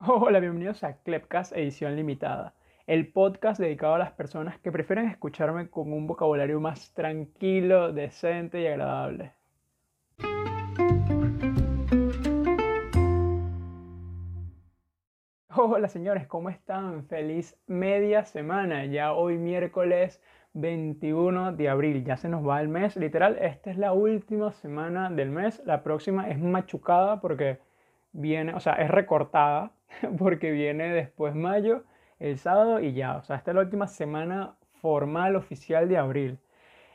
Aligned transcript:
Hola, 0.00 0.38
bienvenidos 0.38 0.84
a 0.84 0.96
Clepcast 1.02 1.52
Edición 1.56 1.96
Limitada, 1.96 2.54
el 2.86 3.10
podcast 3.12 3.60
dedicado 3.60 3.94
a 3.94 3.98
las 3.98 4.12
personas 4.12 4.56
que 4.60 4.70
prefieren 4.70 5.08
escucharme 5.08 5.70
con 5.70 5.92
un 5.92 6.06
vocabulario 6.06 6.60
más 6.60 6.94
tranquilo, 6.94 7.92
decente 7.92 8.62
y 8.62 8.68
agradable. 8.68 9.32
Hola 15.48 15.88
señores, 15.88 16.28
¿cómo 16.28 16.48
están? 16.48 17.04
Feliz 17.08 17.60
media 17.66 18.24
semana, 18.24 18.84
ya 18.84 19.14
hoy 19.14 19.36
miércoles 19.36 20.22
21 20.52 21.54
de 21.54 21.68
abril, 21.68 22.04
ya 22.04 22.16
se 22.16 22.28
nos 22.28 22.46
va 22.46 22.60
el 22.60 22.68
mes, 22.68 22.96
literal, 22.96 23.36
esta 23.40 23.72
es 23.72 23.76
la 23.76 23.92
última 23.92 24.52
semana 24.52 25.10
del 25.10 25.30
mes, 25.30 25.60
la 25.66 25.82
próxima 25.82 26.28
es 26.28 26.38
machucada 26.38 27.20
porque 27.20 27.58
viene, 28.12 28.54
o 28.54 28.60
sea, 28.60 28.74
es 28.74 28.88
recortada 28.92 29.72
porque 30.18 30.50
viene 30.50 30.92
después 30.92 31.34
mayo, 31.34 31.84
el 32.18 32.38
sábado 32.38 32.80
y 32.80 32.92
ya, 32.94 33.16
o 33.16 33.22
sea, 33.22 33.36
esta 33.36 33.50
es 33.52 33.54
la 33.54 33.62
última 33.62 33.86
semana 33.86 34.56
formal 34.80 35.36
oficial 35.36 35.88
de 35.88 35.98
abril. 35.98 36.38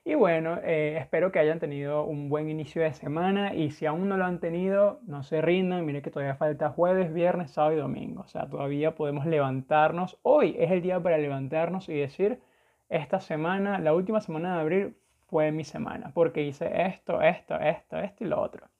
Y 0.05 0.15
bueno, 0.15 0.59
eh, 0.63 0.97
espero 0.99 1.31
que 1.31 1.39
hayan 1.39 1.59
tenido 1.59 2.03
un 2.05 2.27
buen 2.29 2.49
inicio 2.49 2.81
de 2.81 2.93
semana 2.93 3.53
y 3.55 3.71
si 3.71 3.85
aún 3.85 4.09
no 4.09 4.17
lo 4.17 4.25
han 4.25 4.39
tenido, 4.39 4.99
no 5.07 5.23
se 5.23 5.41
rindan, 5.41 5.85
miren 5.85 6.01
que 6.01 6.11
todavía 6.11 6.35
falta 6.35 6.69
jueves, 6.71 7.13
viernes, 7.13 7.51
sábado 7.51 7.73
y 7.75 7.77
domingo, 7.79 8.21
o 8.23 8.27
sea, 8.27 8.49
todavía 8.49 8.95
podemos 8.95 9.25
levantarnos. 9.25 10.19
Hoy 10.23 10.55
es 10.59 10.71
el 10.71 10.81
día 10.81 11.01
para 11.01 11.17
levantarnos 11.17 11.87
y 11.87 11.93
decir, 11.95 12.41
esta 12.89 13.19
semana, 13.21 13.79
la 13.79 13.93
última 13.93 14.19
semana 14.21 14.55
de 14.55 14.61
abril 14.61 14.97
fue 15.27 15.51
mi 15.51 15.63
semana, 15.63 16.11
porque 16.13 16.43
hice 16.43 16.69
esto, 16.87 17.21
esto, 17.21 17.57
esto, 17.59 17.97
esto 17.99 18.23
y 18.25 18.27
lo 18.27 18.41
otro. 18.41 18.72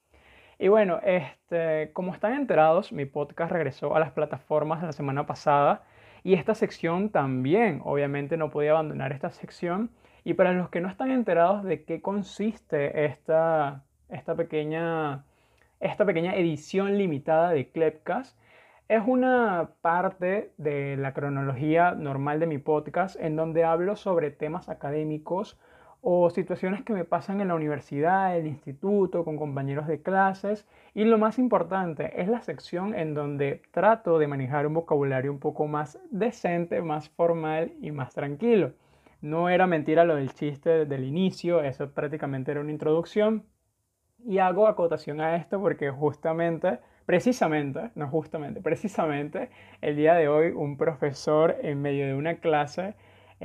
Y 0.59 0.67
bueno, 0.67 0.99
este, 1.03 1.91
como 1.93 2.13
están 2.13 2.33
enterados, 2.33 2.91
mi 2.91 3.05
podcast 3.05 3.51
regresó 3.51 3.95
a 3.95 3.99
las 3.99 4.11
plataformas 4.11 4.83
la 4.83 4.91
semana 4.91 5.25
pasada 5.25 5.83
y 6.23 6.35
esta 6.35 6.55
sección 6.55 7.09
también, 7.09 7.81
obviamente 7.83 8.37
no 8.37 8.49
podía 8.49 8.71
abandonar 8.71 9.11
esta 9.11 9.29
sección. 9.31 9.91
Y 10.23 10.35
para 10.35 10.53
los 10.53 10.69
que 10.69 10.79
no 10.79 10.87
están 10.87 11.11
enterados 11.11 11.63
de 11.63 11.83
qué 11.83 12.01
consiste 12.01 13.05
esta, 13.05 13.83
esta, 14.09 14.35
pequeña, 14.35 15.25
esta 15.81 16.05
pequeña 16.05 16.35
edición 16.35 16.97
limitada 16.97 17.49
de 17.49 17.69
Clepcast, 17.69 18.39
es 18.87 19.01
una 19.05 19.71
parte 19.81 20.53
de 20.57 20.95
la 20.97 21.13
cronología 21.13 21.91
normal 21.91 22.39
de 22.39 22.47
mi 22.47 22.57
podcast 22.57 23.19
en 23.19 23.35
donde 23.35 23.65
hablo 23.65 23.95
sobre 23.95 24.31
temas 24.31 24.69
académicos 24.69 25.59
o 26.05 26.29
situaciones 26.29 26.83
que 26.83 26.91
me 26.91 27.05
pasan 27.05 27.39
en 27.39 27.47
la 27.47 27.55
universidad, 27.55 28.37
el 28.37 28.45
instituto, 28.45 29.23
con 29.23 29.37
compañeros 29.37 29.87
de 29.87 30.01
clases. 30.01 30.67
Y 30.93 31.05
lo 31.05 31.17
más 31.17 31.39
importante 31.39 32.21
es 32.21 32.27
la 32.27 32.41
sección 32.41 32.93
en 32.93 33.13
donde 33.13 33.61
trato 33.71 34.19
de 34.19 34.27
manejar 34.27 34.67
un 34.67 34.73
vocabulario 34.73 35.31
un 35.31 35.39
poco 35.39 35.65
más 35.65 35.97
decente, 36.11 36.81
más 36.81 37.07
formal 37.07 37.71
y 37.81 37.91
más 37.91 38.13
tranquilo. 38.13 38.73
No 39.21 39.47
era 39.47 39.65
mentira 39.65 40.03
lo 40.03 40.17
del 40.17 40.33
chiste 40.33 40.85
del 40.85 41.05
inicio, 41.05 41.63
eso 41.63 41.89
prácticamente 41.91 42.51
era 42.51 42.59
una 42.59 42.71
introducción. 42.71 43.45
Y 44.25 44.39
hago 44.39 44.67
acotación 44.67 45.21
a 45.21 45.37
esto 45.37 45.61
porque 45.61 45.89
justamente, 45.89 46.79
precisamente, 47.05 47.91
no 47.95 48.09
justamente, 48.09 48.59
precisamente, 48.59 49.49
el 49.79 49.95
día 49.95 50.15
de 50.15 50.27
hoy 50.27 50.51
un 50.51 50.75
profesor 50.75 51.55
en 51.61 51.81
medio 51.81 52.05
de 52.07 52.13
una 52.13 52.35
clase 52.35 52.95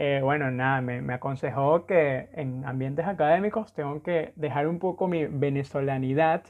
eh, 0.01 0.21
bueno, 0.23 0.53
nada, 0.53 0.81
me, 0.81 1.13
aconsejó 1.13 1.85
que 1.85 2.29
en 2.33 2.65
ambientes 2.65 3.05
académicos 3.05 3.73
tengo 3.73 4.01
que 4.01 4.33
dejar 4.37 4.69
un 4.69 4.79
poco 4.79 5.09
mi 5.09 5.27
venezolanidad 5.27 6.45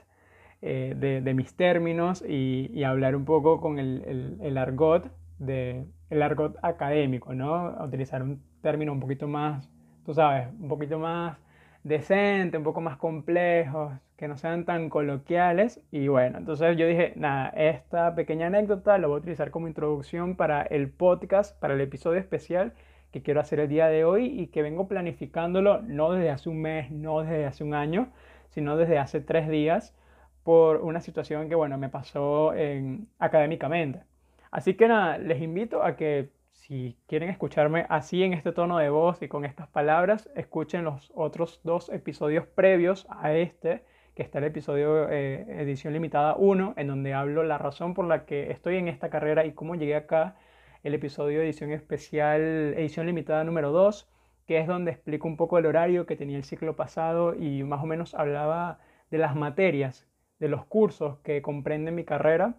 eh, 0.60 0.94
de, 0.94 1.32
mis 1.32 1.56
términos 1.56 2.22
y, 2.28 2.82
hablar 2.84 3.16
un 3.16 3.24
poco 3.24 3.58
con 3.58 3.78
el, 3.78 4.58
argot, 4.58 5.10
de, 5.38 5.86
el 6.10 6.22
argot 6.22 6.58
académico, 6.62 7.32
¿no? 7.32 7.74
Utilizar 7.82 8.22
un 8.22 8.42
término 8.60 8.92
un 8.92 9.00
poquito 9.00 9.26
más, 9.26 9.70
tú 10.04 10.12
sabes, 10.12 10.48
un 10.60 10.68
poquito 10.68 10.98
más 10.98 11.38
decente, 11.84 12.58
un 12.58 12.64
poco 12.64 12.82
más 12.82 12.98
complejo, 12.98 13.98
que 14.18 14.28
no 14.28 14.36
sean 14.36 14.66
tan 14.66 14.90
coloquiales. 14.90 15.80
Y 15.90 16.08
bueno, 16.08 16.36
entonces 16.36 16.76
yo 16.76 16.86
dije, 16.86 17.14
nada, 17.16 17.48
esta 17.48 18.14
pequeña 18.14 18.48
anécdota 18.48 18.98
la 18.98 19.06
voy 19.06 19.16
a 19.16 19.20
utilizar 19.20 19.50
como 19.50 19.68
introducción 19.68 20.36
para 20.36 20.60
el 20.60 20.90
podcast, 20.90 21.58
para 21.58 21.72
el 21.72 21.80
episodio 21.80 22.20
especial 22.20 22.74
que 23.10 23.22
quiero 23.22 23.40
hacer 23.40 23.60
el 23.60 23.68
día 23.68 23.88
de 23.88 24.04
hoy 24.04 24.26
y 24.26 24.48
que 24.48 24.62
vengo 24.62 24.88
planificándolo 24.88 25.80
no 25.82 26.12
desde 26.12 26.30
hace 26.30 26.48
un 26.48 26.60
mes, 26.60 26.90
no 26.90 27.22
desde 27.22 27.46
hace 27.46 27.64
un 27.64 27.74
año, 27.74 28.12
sino 28.50 28.76
desde 28.76 28.98
hace 28.98 29.20
tres 29.20 29.48
días 29.48 29.94
por 30.42 30.78
una 30.78 31.00
situación 31.00 31.48
que, 31.48 31.54
bueno, 31.54 31.78
me 31.78 31.88
pasó 31.88 32.54
en, 32.54 33.08
académicamente. 33.18 34.02
Así 34.50 34.74
que 34.74 34.88
nada, 34.88 35.18
les 35.18 35.42
invito 35.42 35.82
a 35.82 35.96
que 35.96 36.30
si 36.52 36.96
quieren 37.06 37.30
escucharme 37.30 37.86
así 37.88 38.22
en 38.22 38.32
este 38.32 38.52
tono 38.52 38.78
de 38.78 38.90
voz 38.90 39.22
y 39.22 39.28
con 39.28 39.44
estas 39.44 39.68
palabras, 39.68 40.28
escuchen 40.34 40.84
los 40.84 41.12
otros 41.14 41.60
dos 41.64 41.88
episodios 41.90 42.46
previos 42.46 43.06
a 43.10 43.32
este, 43.34 43.84
que 44.14 44.22
está 44.22 44.38
el 44.38 44.44
episodio 44.44 45.08
eh, 45.08 45.46
edición 45.60 45.92
limitada 45.92 46.34
1, 46.36 46.74
en 46.76 46.86
donde 46.88 47.14
hablo 47.14 47.42
la 47.42 47.58
razón 47.58 47.94
por 47.94 48.06
la 48.06 48.24
que 48.24 48.50
estoy 48.50 48.76
en 48.76 48.88
esta 48.88 49.10
carrera 49.10 49.44
y 49.44 49.52
cómo 49.52 49.76
llegué 49.76 49.94
acá 49.94 50.36
el 50.82 50.94
episodio 50.94 51.42
edición 51.42 51.72
especial, 51.72 52.40
edición 52.76 53.06
limitada 53.06 53.44
número 53.44 53.72
2, 53.72 54.08
que 54.46 54.58
es 54.58 54.66
donde 54.66 54.92
explico 54.92 55.26
un 55.26 55.36
poco 55.36 55.58
el 55.58 55.66
horario 55.66 56.06
que 56.06 56.16
tenía 56.16 56.36
el 56.36 56.44
ciclo 56.44 56.76
pasado 56.76 57.34
y 57.34 57.64
más 57.64 57.82
o 57.82 57.86
menos 57.86 58.14
hablaba 58.14 58.78
de 59.10 59.18
las 59.18 59.34
materias, 59.34 60.06
de 60.38 60.48
los 60.48 60.64
cursos 60.66 61.18
que 61.18 61.42
comprenden 61.42 61.94
mi 61.94 62.04
carrera 62.04 62.56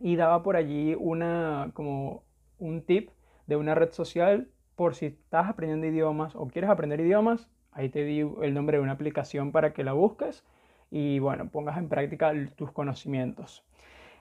y 0.00 0.16
daba 0.16 0.42
por 0.42 0.56
allí 0.56 0.94
una, 0.98 1.70
como 1.74 2.24
un 2.58 2.82
tip 2.82 3.10
de 3.46 3.56
una 3.56 3.74
red 3.74 3.92
social 3.92 4.48
por 4.74 4.94
si 4.94 5.06
estás 5.06 5.48
aprendiendo 5.48 5.86
idiomas 5.86 6.36
o 6.36 6.48
quieres 6.48 6.68
aprender 6.68 7.00
idiomas, 7.00 7.48
ahí 7.72 7.88
te 7.88 8.04
di 8.04 8.20
el 8.20 8.54
nombre 8.54 8.76
de 8.76 8.82
una 8.82 8.92
aplicación 8.92 9.52
para 9.52 9.72
que 9.72 9.84
la 9.84 9.92
busques 9.92 10.44
y 10.90 11.18
bueno, 11.18 11.48
pongas 11.48 11.78
en 11.78 11.88
práctica 11.88 12.32
tus 12.56 12.72
conocimientos. 12.72 13.64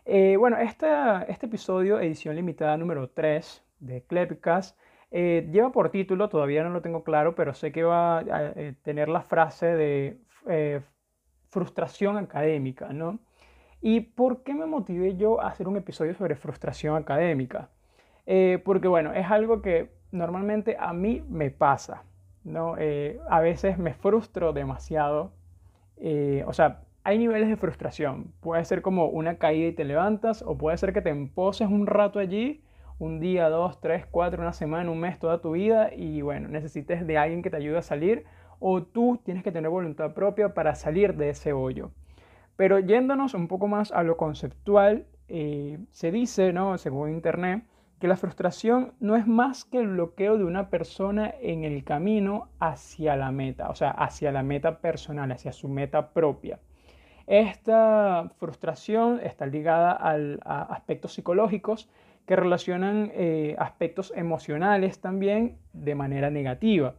Eh, 0.07 0.37
bueno, 0.37 0.57
este 0.59 0.85
episodio, 1.47 1.99
edición 1.99 2.35
limitada 2.35 2.77
número 2.77 3.09
3 3.09 3.63
de 3.79 4.03
Clepcast, 4.03 4.77
eh, 5.09 5.49
lleva 5.51 5.71
por 5.71 5.89
título, 5.89 6.29
todavía 6.29 6.63
no 6.63 6.69
lo 6.69 6.83
tengo 6.83 7.03
claro, 7.03 7.33
pero 7.33 7.55
sé 7.55 7.71
que 7.71 7.81
va 7.83 8.19
a 8.19 8.53
eh, 8.55 8.75
tener 8.83 9.09
la 9.09 9.21
frase 9.21 9.65
de 9.65 10.83
frustración 11.49 12.17
académica, 12.17 12.93
¿no? 12.93 13.17
¿Y 13.81 14.01
por 14.01 14.43
qué 14.43 14.53
me 14.53 14.67
motivé 14.67 15.15
yo 15.15 15.41
a 15.41 15.47
hacer 15.47 15.67
un 15.67 15.77
episodio 15.77 16.13
sobre 16.13 16.35
frustración 16.35 16.95
académica? 16.95 17.69
porque 18.63 18.87
bueno, 18.87 19.13
es 19.13 19.29
algo 19.29 19.61
que 19.61 19.91
normalmente 20.11 20.75
a 20.79 20.93
mí 20.93 21.23
me 21.29 21.51
pasa, 21.51 22.03
¿no? 22.43 22.75
a 23.29 23.39
veces 23.39 23.77
me 23.77 23.93
frustro 23.93 24.51
demasiado, 24.51 25.31
o 26.47 26.53
sea, 26.53 26.84
hay 27.05 27.19
niveles 27.19 27.49
de 27.49 27.55
frustración. 27.55 28.33
Puede 28.41 28.65
ser 28.65 28.81
como 28.81 29.05
una 29.05 29.37
caída 29.37 29.67
y 29.67 29.73
te 29.73 29.85
levantas, 29.85 30.41
o 30.41 30.57
puede 30.57 30.75
ser 30.77 30.91
que 30.91 31.03
te 31.03 31.11
emposes 31.11 31.69
un 31.69 31.85
rato 31.85 32.17
allí, 32.17 32.63
un 32.97 33.19
día, 33.19 33.47
dos, 33.47 33.79
tres, 33.79 34.07
cuatro, 34.07 34.41
una 34.41 34.53
semana, 34.53 34.89
un 34.89 34.99
mes, 34.99 35.19
toda 35.19 35.39
tu 35.39 35.51
vida, 35.51 35.93
y 35.95 36.23
bueno, 36.23 36.47
necesites 36.47 37.05
de 37.05 37.17
alguien 37.19 37.43
que 37.43 37.51
te 37.51 37.57
ayude 37.57 37.77
a 37.77 37.83
salir, 37.83 38.25
o 38.59 38.81
tú 38.81 39.21
tienes 39.23 39.43
que 39.43 39.51
tener 39.51 39.69
voluntad 39.69 40.15
propia 40.15 40.55
para 40.55 40.73
salir 40.73 41.15
de 41.15 41.29
ese 41.29 41.53
hoyo. 41.53 41.91
Pero 42.55 42.79
yéndonos 42.79 43.35
un 43.35 43.47
poco 43.47 43.67
más 43.67 43.91
a 43.91 44.01
lo 44.01 44.17
conceptual, 44.17 45.05
eh, 45.27 45.77
se 45.91 46.11
dice, 46.11 46.53
¿no? 46.53 46.75
según 46.79 47.11
Internet, 47.11 47.65
que 47.99 48.07
la 48.07 48.17
frustración 48.17 48.93
no 48.99 49.15
es 49.15 49.27
más 49.27 49.63
que 49.63 49.77
el 49.77 49.89
bloqueo 49.89 50.39
de 50.39 50.43
una 50.43 50.71
persona 50.71 51.31
en 51.39 51.63
el 51.63 51.83
camino 51.83 52.49
hacia 52.59 53.15
la 53.15 53.31
meta, 53.31 53.69
o 53.69 53.75
sea, 53.75 53.91
hacia 53.91 54.31
la 54.31 54.41
meta 54.41 54.79
personal, 54.79 55.31
hacia 55.31 55.51
su 55.51 55.69
meta 55.69 56.09
propia. 56.09 56.59
Esta 57.27 58.31
frustración 58.37 59.19
está 59.23 59.45
ligada 59.47 59.91
a 59.91 60.61
aspectos 60.61 61.13
psicológicos 61.13 61.89
que 62.25 62.35
relacionan 62.35 63.11
eh, 63.13 63.55
aspectos 63.59 64.11
emocionales 64.15 64.99
también 64.99 65.57
de 65.73 65.95
manera 65.95 66.29
negativa, 66.29 66.95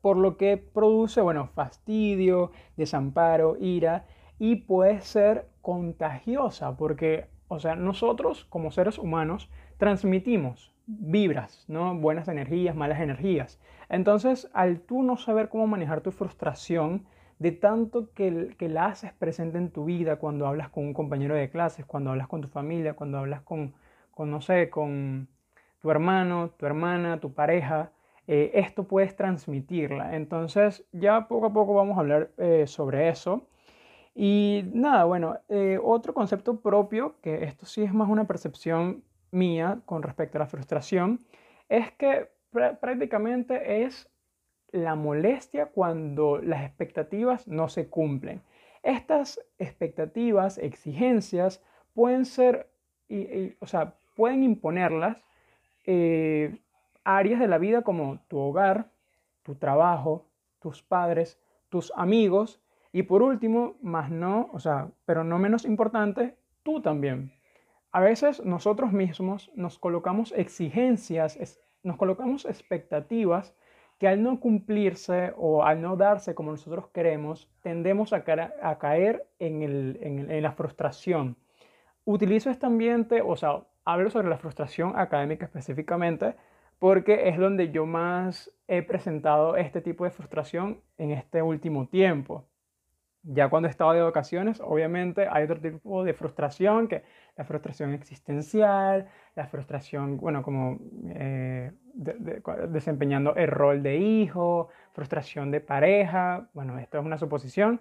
por 0.00 0.16
lo 0.16 0.36
que 0.36 0.56
produce, 0.56 1.20
bueno, 1.20 1.48
fastidio, 1.54 2.50
desamparo, 2.76 3.56
ira 3.60 4.04
y 4.38 4.56
puede 4.56 5.00
ser 5.00 5.48
contagiosa 5.60 6.76
porque, 6.76 7.26
o 7.48 7.60
sea, 7.60 7.76
nosotros 7.76 8.44
como 8.46 8.72
seres 8.72 8.98
humanos 8.98 9.48
transmitimos 9.76 10.72
vibras, 10.86 11.64
¿no? 11.68 11.94
Buenas 11.94 12.26
energías, 12.26 12.74
malas 12.74 13.00
energías. 13.00 13.60
Entonces, 13.88 14.50
al 14.52 14.80
tú 14.80 15.02
no 15.02 15.16
saber 15.16 15.48
cómo 15.48 15.68
manejar 15.68 16.00
tu 16.00 16.10
frustración, 16.10 17.06
de 17.42 17.50
tanto 17.50 18.12
que, 18.14 18.54
la 18.60 18.86
haces 18.86 19.12
presente 19.12 19.58
en 19.58 19.70
tu 19.70 19.84
vida 19.84 20.16
cuando 20.16 20.46
hablas 20.46 20.68
con 20.70 20.84
un 20.84 20.94
compañero 20.94 21.34
de 21.34 21.50
clases, 21.50 21.84
cuando 21.84 22.10
hablas 22.10 22.28
con 22.28 22.40
tu 22.40 22.46
familia, 22.46 22.94
cuando 22.94 23.18
hablas 23.18 23.42
con, 23.42 23.74
con 24.12 24.30
no 24.30 24.40
sé, 24.40 24.70
con 24.70 25.26
tu 25.80 25.90
hermano, 25.90 26.50
tu 26.56 26.66
hermana, 26.66 27.18
tu 27.18 27.34
pareja, 27.34 27.90
eh, 28.28 28.52
esto 28.54 28.84
puedes 28.84 29.16
transmitirla. 29.16 30.14
Entonces 30.14 30.84
ya 30.92 31.26
poco 31.26 31.46
a 31.46 31.52
poco 31.52 31.74
vamos 31.74 31.96
a 31.96 32.00
hablar 32.00 32.30
eh, 32.38 32.68
sobre 32.68 33.08
eso. 33.08 33.48
Y 34.14 34.62
nada, 34.72 35.04
bueno, 35.04 35.36
eh, 35.48 35.80
otro 35.82 36.14
concepto 36.14 36.60
propio, 36.60 37.16
que 37.22 37.42
esto 37.42 37.66
sí 37.66 37.82
es 37.82 37.92
más 37.92 38.08
una 38.08 38.26
percepción 38.28 39.02
mía 39.32 39.80
con 39.84 40.04
respecto 40.04 40.38
a 40.38 40.40
la 40.40 40.46
frustración, 40.46 41.24
es 41.68 41.90
que 41.92 42.30
prácticamente 42.52 43.82
es 43.82 44.11
la 44.72 44.94
molestia 44.94 45.66
cuando 45.66 46.38
las 46.38 46.64
expectativas 46.64 47.46
no 47.46 47.68
se 47.68 47.88
cumplen. 47.88 48.42
Estas 48.82 49.40
expectativas, 49.58 50.58
exigencias, 50.58 51.62
pueden 51.94 52.24
ser, 52.24 52.68
o 53.60 53.66
sea, 53.66 53.94
pueden 54.16 54.42
imponerlas 54.42 55.24
eh, 55.86 56.58
áreas 57.04 57.40
de 57.40 57.48
la 57.48 57.58
vida 57.58 57.82
como 57.82 58.20
tu 58.28 58.38
hogar, 58.38 58.90
tu 59.42 59.54
trabajo, 59.54 60.26
tus 60.60 60.82
padres, 60.82 61.38
tus 61.68 61.92
amigos 61.96 62.60
y 62.92 63.04
por 63.04 63.22
último, 63.22 63.76
más 63.82 64.10
no, 64.10 64.50
o 64.52 64.60
sea, 64.60 64.90
pero 65.04 65.24
no 65.24 65.38
menos 65.38 65.64
importante, 65.64 66.36
tú 66.62 66.80
también. 66.82 67.32
A 67.90 68.00
veces 68.00 68.44
nosotros 68.44 68.92
mismos 68.92 69.50
nos 69.54 69.78
colocamos 69.78 70.32
exigencias, 70.32 71.38
nos 71.82 71.96
colocamos 71.96 72.44
expectativas 72.44 73.54
que 74.02 74.08
al 74.08 74.20
no 74.20 74.40
cumplirse 74.40 75.32
o 75.36 75.62
al 75.62 75.80
no 75.80 75.96
darse 75.96 76.34
como 76.34 76.50
nosotros 76.50 76.88
queremos, 76.88 77.48
tendemos 77.60 78.12
a, 78.12 78.24
caer 78.24 79.28
en, 79.38 79.62
en, 80.02 80.42
la 80.42 80.50
frustración. 80.50 81.36
Utilizo 82.04 82.50
este 82.50 82.66
ambiente, 82.66 83.22
o 83.24 83.36
sea, 83.36 83.62
hablo 83.84 84.10
sobre 84.10 84.28
la 84.28 84.38
frustración 84.38 84.94
académica 84.96 85.44
específicamente, 85.44 86.34
porque 86.80 87.28
es 87.28 87.38
donde 87.38 87.70
yo 87.70 87.86
más 87.86 88.50
he 88.66 88.82
presentado 88.82 89.54
este 89.54 89.80
tipo 89.80 90.02
de 90.02 90.10
frustración 90.10 90.80
en 90.98 91.12
este 91.12 91.40
último 91.40 91.86
tiempo. 91.86 92.44
Ya 93.24 93.48
cuando 93.48 93.68
estaba 93.68 93.94
de 93.94 94.02
vacaciones, 94.02 94.60
obviamente 94.60 95.28
hay 95.30 95.44
otro 95.44 95.60
tipo 95.60 96.02
de 96.02 96.12
frustración, 96.12 96.88
que 96.88 97.04
la 97.36 97.44
frustración 97.44 97.92
existencial, 97.94 99.08
la 99.36 99.46
frustración, 99.46 100.16
bueno, 100.16 100.42
como 100.42 100.78
eh, 101.10 101.70
desempeñando 102.68 103.34
el 103.36 103.48
rol 103.48 103.82
de 103.82 103.98
hijo, 103.98 104.68
frustración 104.92 105.50
de 105.50 105.60
pareja, 105.60 106.48
bueno, 106.52 106.78
esto 106.78 106.98
es 106.98 107.04
una 107.04 107.16
suposición. 107.18 107.80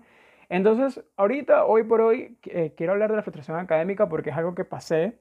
Entonces, 0.50 1.04
ahorita, 1.18 1.66
hoy 1.66 1.84
por 1.84 2.02
hoy, 2.02 2.38
eh, 2.44 2.74
quiero 2.76 2.94
hablar 2.94 3.10
de 3.10 3.16
la 3.16 3.24
frustración 3.24 3.58
académica 3.58 4.10
porque 4.10 4.30
es 4.32 4.38
algo 4.38 4.54
que 4.54 4.66
pasé. 4.66 5.18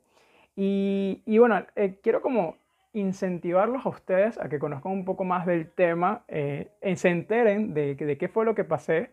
Y, 0.56 1.22
y 1.24 1.38
bueno, 1.38 1.64
eh, 1.76 1.98
quiero 2.02 2.20
como 2.20 2.56
incentivarlos 2.92 3.86
a 3.86 3.88
ustedes 3.90 4.38
a 4.38 4.48
que 4.48 4.58
conozcan 4.58 4.92
un 4.92 5.04
poco 5.04 5.24
más 5.24 5.46
del 5.46 5.70
tema, 5.70 6.24
eh, 6.28 6.70
se 6.96 7.08
enteren 7.08 7.74
de, 7.74 7.94
de, 7.94 8.18
qué 8.18 8.28
fue 8.28 8.44
lo 8.44 8.54
que 8.54 8.64
pasé 8.64 9.12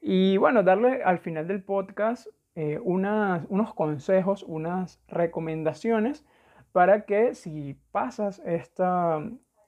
y 0.00 0.36
bueno, 0.36 0.62
darle 0.62 1.02
al 1.02 1.18
final 1.18 1.46
del 1.46 1.62
podcast 1.62 2.26
eh, 2.54 2.78
unos 2.82 3.74
consejos, 3.74 4.42
unas 4.42 5.00
recomendaciones 5.08 6.24
para 6.72 7.04
que 7.04 7.34
si 7.34 7.76
pasas 7.92 8.40
esta, 8.44 9.22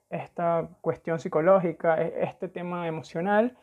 esta 0.09 0.69
cuestión 0.81 1.19
psicológica, 1.19 2.01
e, 2.01 2.23
este 2.23 2.47
tema 2.47 2.87
emocional, 2.87 3.57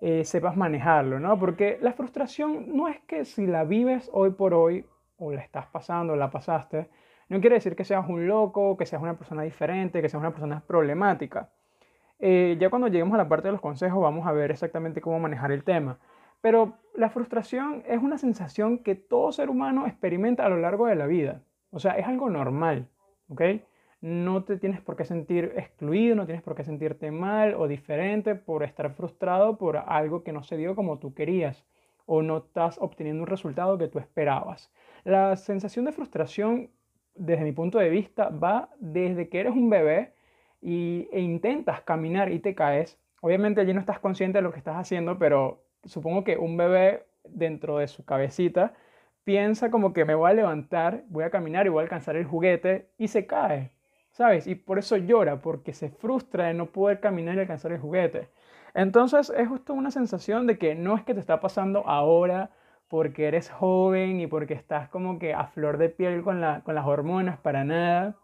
eh, 0.00 0.24
sepas 0.24 0.56
manejarlo, 0.56 1.18
¿no? 1.18 1.38
Porque 1.38 1.78
la 1.80 1.92
frustración 1.92 2.76
no 2.76 2.88
es 2.88 3.00
que 3.00 3.24
si 3.24 3.46
la 3.46 3.64
vives 3.64 4.10
hoy 4.12 4.30
por 4.30 4.52
hoy 4.52 4.86
o 5.16 5.32
la 5.32 5.40
estás 5.40 5.66
pasando, 5.66 6.12
o 6.12 6.16
la 6.16 6.30
pasaste, 6.30 6.88
no 7.28 7.40
quiere 7.40 7.56
decir 7.56 7.74
que 7.74 7.84
seas 7.84 8.06
un 8.08 8.26
loco, 8.26 8.76
que 8.76 8.86
seas 8.86 9.02
una 9.02 9.16
persona 9.16 9.42
diferente, 9.42 10.02
que 10.02 10.08
seas 10.08 10.20
una 10.20 10.30
persona 10.30 10.62
problemática. 10.66 11.50
Eh, 12.18 12.56
ya 12.60 12.70
cuando 12.70 12.88
lleguemos 12.88 13.14
a 13.14 13.18
la 13.18 13.28
parte 13.28 13.48
de 13.48 13.52
los 13.52 13.60
consejos 13.60 14.00
vamos 14.02 14.26
a 14.26 14.32
ver 14.32 14.50
exactamente 14.50 15.00
cómo 15.00 15.18
manejar 15.18 15.52
el 15.52 15.64
tema. 15.64 15.98
Pero 16.44 16.74
la 16.94 17.08
frustración 17.08 17.82
es 17.88 18.02
una 18.02 18.18
sensación 18.18 18.80
que 18.80 18.94
todo 18.94 19.32
ser 19.32 19.48
humano 19.48 19.86
experimenta 19.86 20.44
a 20.44 20.50
lo 20.50 20.58
largo 20.58 20.84
de 20.84 20.94
la 20.94 21.06
vida. 21.06 21.40
O 21.70 21.78
sea, 21.78 21.92
es 21.92 22.06
algo 22.06 22.28
normal, 22.28 22.90
¿ok? 23.30 23.40
No 24.02 24.44
te 24.44 24.58
tienes 24.58 24.82
por 24.82 24.94
qué 24.94 25.06
sentir 25.06 25.54
excluido, 25.56 26.14
no 26.14 26.26
tienes 26.26 26.42
por 26.42 26.54
qué 26.54 26.62
sentirte 26.62 27.10
mal 27.10 27.54
o 27.54 27.66
diferente 27.66 28.34
por 28.34 28.62
estar 28.62 28.90
frustrado 28.90 29.56
por 29.56 29.78
algo 29.78 30.22
que 30.22 30.34
no 30.34 30.42
se 30.42 30.58
dio 30.58 30.76
como 30.76 30.98
tú 30.98 31.14
querías 31.14 31.64
o 32.04 32.20
no 32.20 32.36
estás 32.36 32.76
obteniendo 32.78 33.22
un 33.22 33.28
resultado 33.28 33.78
que 33.78 33.88
tú 33.88 33.98
esperabas. 33.98 34.70
La 35.04 35.36
sensación 35.36 35.86
de 35.86 35.92
frustración 35.92 36.68
desde 37.14 37.44
mi 37.44 37.52
punto 37.52 37.78
de 37.78 37.88
vista, 37.88 38.28
va 38.28 38.68
desde 38.80 39.30
que 39.30 39.40
eres 39.40 39.54
un 39.54 39.70
bebé 39.70 40.12
y, 40.60 41.08
e 41.10 41.20
intentas 41.20 41.80
caminar 41.80 42.30
y 42.30 42.38
te 42.38 42.54
caes. 42.54 42.98
Obviamente 43.22 43.62
allí 43.62 43.72
no 43.72 43.80
estás 43.80 43.98
consciente 43.98 44.36
de 44.36 44.42
lo 44.42 44.52
que 44.52 44.58
estás 44.58 44.76
haciendo, 44.76 45.18
pero 45.18 45.63
supongo 45.86 46.24
que 46.24 46.36
un 46.36 46.56
bebé 46.56 47.06
dentro 47.24 47.78
de 47.78 47.88
su 47.88 48.04
cabecita 48.04 48.74
piensa 49.24 49.70
como 49.70 49.92
que 49.92 50.04
me 50.04 50.14
voy 50.14 50.30
a 50.30 50.34
levantar, 50.34 51.04
voy 51.08 51.24
a 51.24 51.30
caminar 51.30 51.66
y 51.66 51.70
voy 51.70 51.80
a 51.80 51.82
alcanzar 51.82 52.16
el 52.16 52.26
juguete 52.26 52.90
y 52.98 53.08
se 53.08 53.26
cae, 53.26 53.72
¿sabes? 54.10 54.46
Y 54.46 54.54
por 54.54 54.78
eso 54.78 54.96
llora, 54.96 55.40
porque 55.40 55.72
se 55.72 55.90
frustra 55.90 56.46
de 56.46 56.54
no 56.54 56.66
poder 56.66 57.00
caminar 57.00 57.36
y 57.36 57.40
alcanzar 57.40 57.72
el 57.72 57.80
juguete. 57.80 58.28
Entonces 58.74 59.32
es 59.36 59.48
justo 59.48 59.72
una 59.72 59.90
sensación 59.90 60.46
de 60.46 60.58
que 60.58 60.74
no 60.74 60.96
es 60.96 61.04
que 61.04 61.14
te 61.14 61.20
está 61.20 61.40
pasando 61.40 61.86
ahora 61.88 62.50
porque 62.88 63.26
eres 63.26 63.50
joven 63.50 64.20
y 64.20 64.26
porque 64.26 64.54
estás 64.54 64.88
como 64.88 65.18
que 65.18 65.34
a 65.34 65.46
flor 65.46 65.78
de 65.78 65.88
piel 65.88 66.22
con, 66.22 66.40
las 66.40 66.86
hormonas, 66.86 67.38
para 67.38 67.64
nada. 67.64 68.16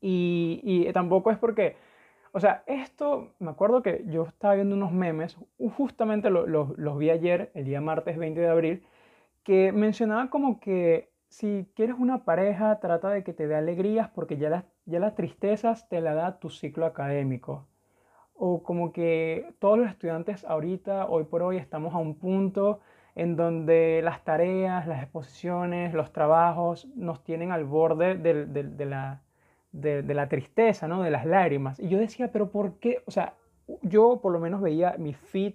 Y, 0.00 0.90
tampoco 0.92 1.30
es 1.30 1.38
porque, 1.38 1.76
o 2.32 2.40
sea, 2.40 2.64
esto, 2.66 3.32
me 3.38 3.50
acuerdo 3.50 3.82
que 3.82 4.04
yo 4.08 4.24
estaba 4.24 4.54
viendo 4.54 4.74
unos 4.74 4.92
memes, 4.92 5.36
justamente 5.76 6.30
los 6.30 6.98
vi 6.98 7.10
ayer, 7.10 7.50
el 7.54 7.64
día 7.64 7.80
martes 7.80 8.16
20 8.18 8.40
de 8.40 8.48
abril, 8.48 8.82
que 9.42 9.72
mencionaba 9.72 10.30
como 10.30 10.60
que 10.60 11.10
si 11.28 11.66
quieres 11.74 11.96
una 11.98 12.24
pareja, 12.24 12.78
trata 12.80 13.10
de 13.10 13.24
que 13.24 13.32
te 13.32 13.46
dé 13.46 13.54
alegrías 13.54 14.10
porque 14.10 14.36
ya 14.36 14.50
las, 14.50 14.64
ya 14.84 15.00
las 15.00 15.14
tristezas 15.14 15.88
te 15.88 16.00
la 16.00 16.14
da 16.14 16.38
tu 16.38 16.50
ciclo 16.50 16.84
académico. 16.86 17.66
O 18.34 18.62
como 18.62 18.92
que 18.92 19.54
todos 19.58 19.78
los 19.78 19.88
estudiantes 19.88 20.44
ahorita, 20.44 21.06
hoy 21.06 21.24
por 21.24 21.42
hoy, 21.42 21.56
estamos 21.56 21.94
a 21.94 21.98
un 21.98 22.16
punto 22.16 22.80
en 23.14 23.36
donde 23.36 24.00
las 24.02 24.24
tareas, 24.24 24.86
las 24.86 25.02
exposiciones, 25.02 25.94
los 25.94 26.12
trabajos 26.12 26.86
nos 26.96 27.22
tienen 27.24 27.52
al 27.52 27.64
borde 27.64 28.14
de, 28.16 28.86
la, 28.86 29.22
de, 29.72 30.02
la, 30.14 30.28
tristeza, 30.28 30.86
¿no? 30.86 31.02
de 31.02 31.10
las 31.10 31.26
lágrimas. 31.26 31.80
Y 31.80 31.88
yo 31.88 31.98
decía, 31.98 32.30
pero 32.30 32.50
¿por 32.50 32.78
qué? 32.78 33.02
O 33.06 33.10
sea, 33.10 33.34
yo 33.82 34.20
por 34.22 34.32
lo 34.32 34.38
menos 34.38 34.60
veía 34.60 34.96
mi 34.98 35.14
feed 35.14 35.54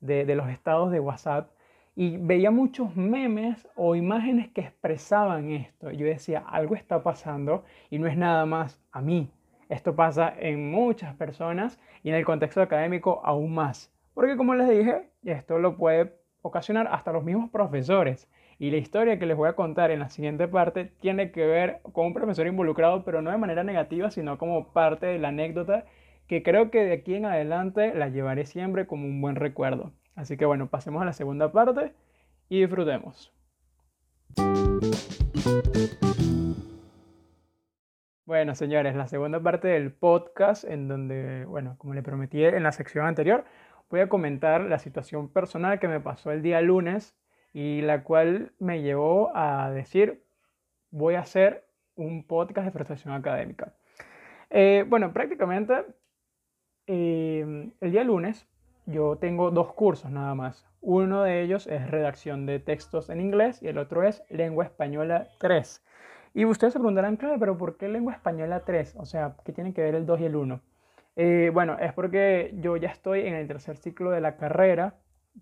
de, 0.00 0.34
los 0.34 0.48
estados 0.48 0.90
de 0.90 1.00
WhatsApp 1.00 1.50
y 1.94 2.16
veía 2.16 2.50
muchos 2.50 2.96
memes 2.96 3.68
o 3.74 3.94
imágenes 3.94 4.48
que 4.48 4.62
expresaban 4.62 5.50
esto. 5.50 5.90
Yo 5.90 6.06
decía, 6.06 6.44
algo 6.46 6.74
está 6.74 7.02
pasando 7.02 7.64
y 7.90 7.98
no 7.98 8.06
es 8.06 8.16
nada 8.16 8.46
más 8.46 8.80
a 8.92 9.00
mí. 9.00 9.28
Esto 9.68 9.94
pasa 9.94 10.32
en 10.38 10.70
muchas 10.70 11.14
personas 11.16 11.78
y 12.02 12.08
en 12.08 12.14
el 12.14 12.24
contexto 12.24 12.62
académico 12.62 13.20
aún 13.24 13.52
más. 13.52 13.92
Porque 14.14 14.36
como 14.36 14.54
les 14.54 14.68
dije, 14.68 15.10
esto 15.24 15.58
lo 15.58 15.76
puede 15.76 16.14
ocasionar 16.42 16.88
hasta 16.90 17.12
los 17.12 17.24
mismos 17.24 17.50
profesores. 17.50 18.28
Y 18.60 18.72
la 18.72 18.78
historia 18.78 19.20
que 19.20 19.26
les 19.26 19.36
voy 19.36 19.48
a 19.48 19.52
contar 19.52 19.92
en 19.92 20.00
la 20.00 20.08
siguiente 20.08 20.48
parte 20.48 20.86
tiene 21.00 21.30
que 21.30 21.46
ver 21.46 21.78
con 21.92 22.06
un 22.06 22.12
profesor 22.12 22.48
involucrado, 22.48 23.04
pero 23.04 23.22
no 23.22 23.30
de 23.30 23.38
manera 23.38 23.62
negativa, 23.62 24.10
sino 24.10 24.36
como 24.36 24.72
parte 24.72 25.06
de 25.06 25.20
la 25.20 25.28
anécdota 25.28 25.84
que 26.26 26.42
creo 26.42 26.68
que 26.72 26.84
de 26.84 26.92
aquí 26.92 27.14
en 27.14 27.24
adelante 27.24 27.94
la 27.94 28.08
llevaré 28.08 28.46
siempre 28.46 28.88
como 28.88 29.06
un 29.06 29.20
buen 29.20 29.36
recuerdo. 29.36 29.92
Así 30.16 30.36
que 30.36 30.44
bueno, 30.44 30.66
pasemos 30.66 31.00
a 31.00 31.04
la 31.04 31.12
segunda 31.12 31.52
parte 31.52 31.92
y 32.48 32.58
disfrutemos. 32.58 33.32
Bueno, 38.26 38.56
señores, 38.56 38.96
la 38.96 39.06
segunda 39.06 39.40
parte 39.40 39.68
del 39.68 39.92
podcast 39.92 40.64
en 40.64 40.88
donde, 40.88 41.44
bueno, 41.44 41.76
como 41.78 41.94
le 41.94 42.02
prometí 42.02 42.42
en 42.42 42.64
la 42.64 42.72
sección 42.72 43.06
anterior, 43.06 43.44
voy 43.88 44.00
a 44.00 44.08
comentar 44.08 44.62
la 44.62 44.80
situación 44.80 45.28
personal 45.28 45.78
que 45.78 45.86
me 45.86 46.00
pasó 46.00 46.32
el 46.32 46.42
día 46.42 46.60
lunes 46.60 47.14
y 47.52 47.80
la 47.82 48.02
cual 48.02 48.52
me 48.58 48.82
llevó 48.82 49.30
a 49.34 49.70
decir, 49.70 50.22
voy 50.90 51.14
a 51.14 51.20
hacer 51.20 51.64
un 51.96 52.24
podcast 52.24 52.66
de 52.66 52.72
frustración 52.72 53.14
académica. 53.14 53.74
Eh, 54.50 54.84
bueno, 54.88 55.12
prácticamente 55.12 55.84
eh, 56.86 57.70
el 57.80 57.90
día 57.90 58.04
lunes 58.04 58.46
yo 58.86 59.16
tengo 59.16 59.50
dos 59.50 59.74
cursos 59.74 60.10
nada 60.10 60.34
más. 60.34 60.66
Uno 60.80 61.22
de 61.22 61.42
ellos 61.42 61.66
es 61.66 61.90
redacción 61.90 62.46
de 62.46 62.58
textos 62.58 63.10
en 63.10 63.20
inglés 63.20 63.62
y 63.62 63.68
el 63.68 63.76
otro 63.76 64.02
es 64.02 64.22
lengua 64.30 64.64
española 64.64 65.28
3. 65.38 65.84
Y 66.34 66.44
ustedes 66.46 66.72
se 66.72 66.78
preguntarán, 66.78 67.16
claro, 67.16 67.36
pero 67.38 67.58
¿por 67.58 67.76
qué 67.76 67.88
lengua 67.88 68.14
española 68.14 68.62
3? 68.64 68.96
O 68.96 69.04
sea, 69.04 69.36
¿qué 69.44 69.52
tiene 69.52 69.74
que 69.74 69.82
ver 69.82 69.94
el 69.94 70.06
2 70.06 70.20
y 70.20 70.24
el 70.24 70.36
1? 70.36 70.60
Eh, 71.16 71.50
bueno, 71.52 71.76
es 71.78 71.92
porque 71.92 72.54
yo 72.60 72.76
ya 72.76 72.88
estoy 72.88 73.26
en 73.26 73.34
el 73.34 73.46
tercer 73.46 73.76
ciclo 73.76 74.10
de 74.10 74.20
la 74.20 74.36
carrera. 74.36 74.94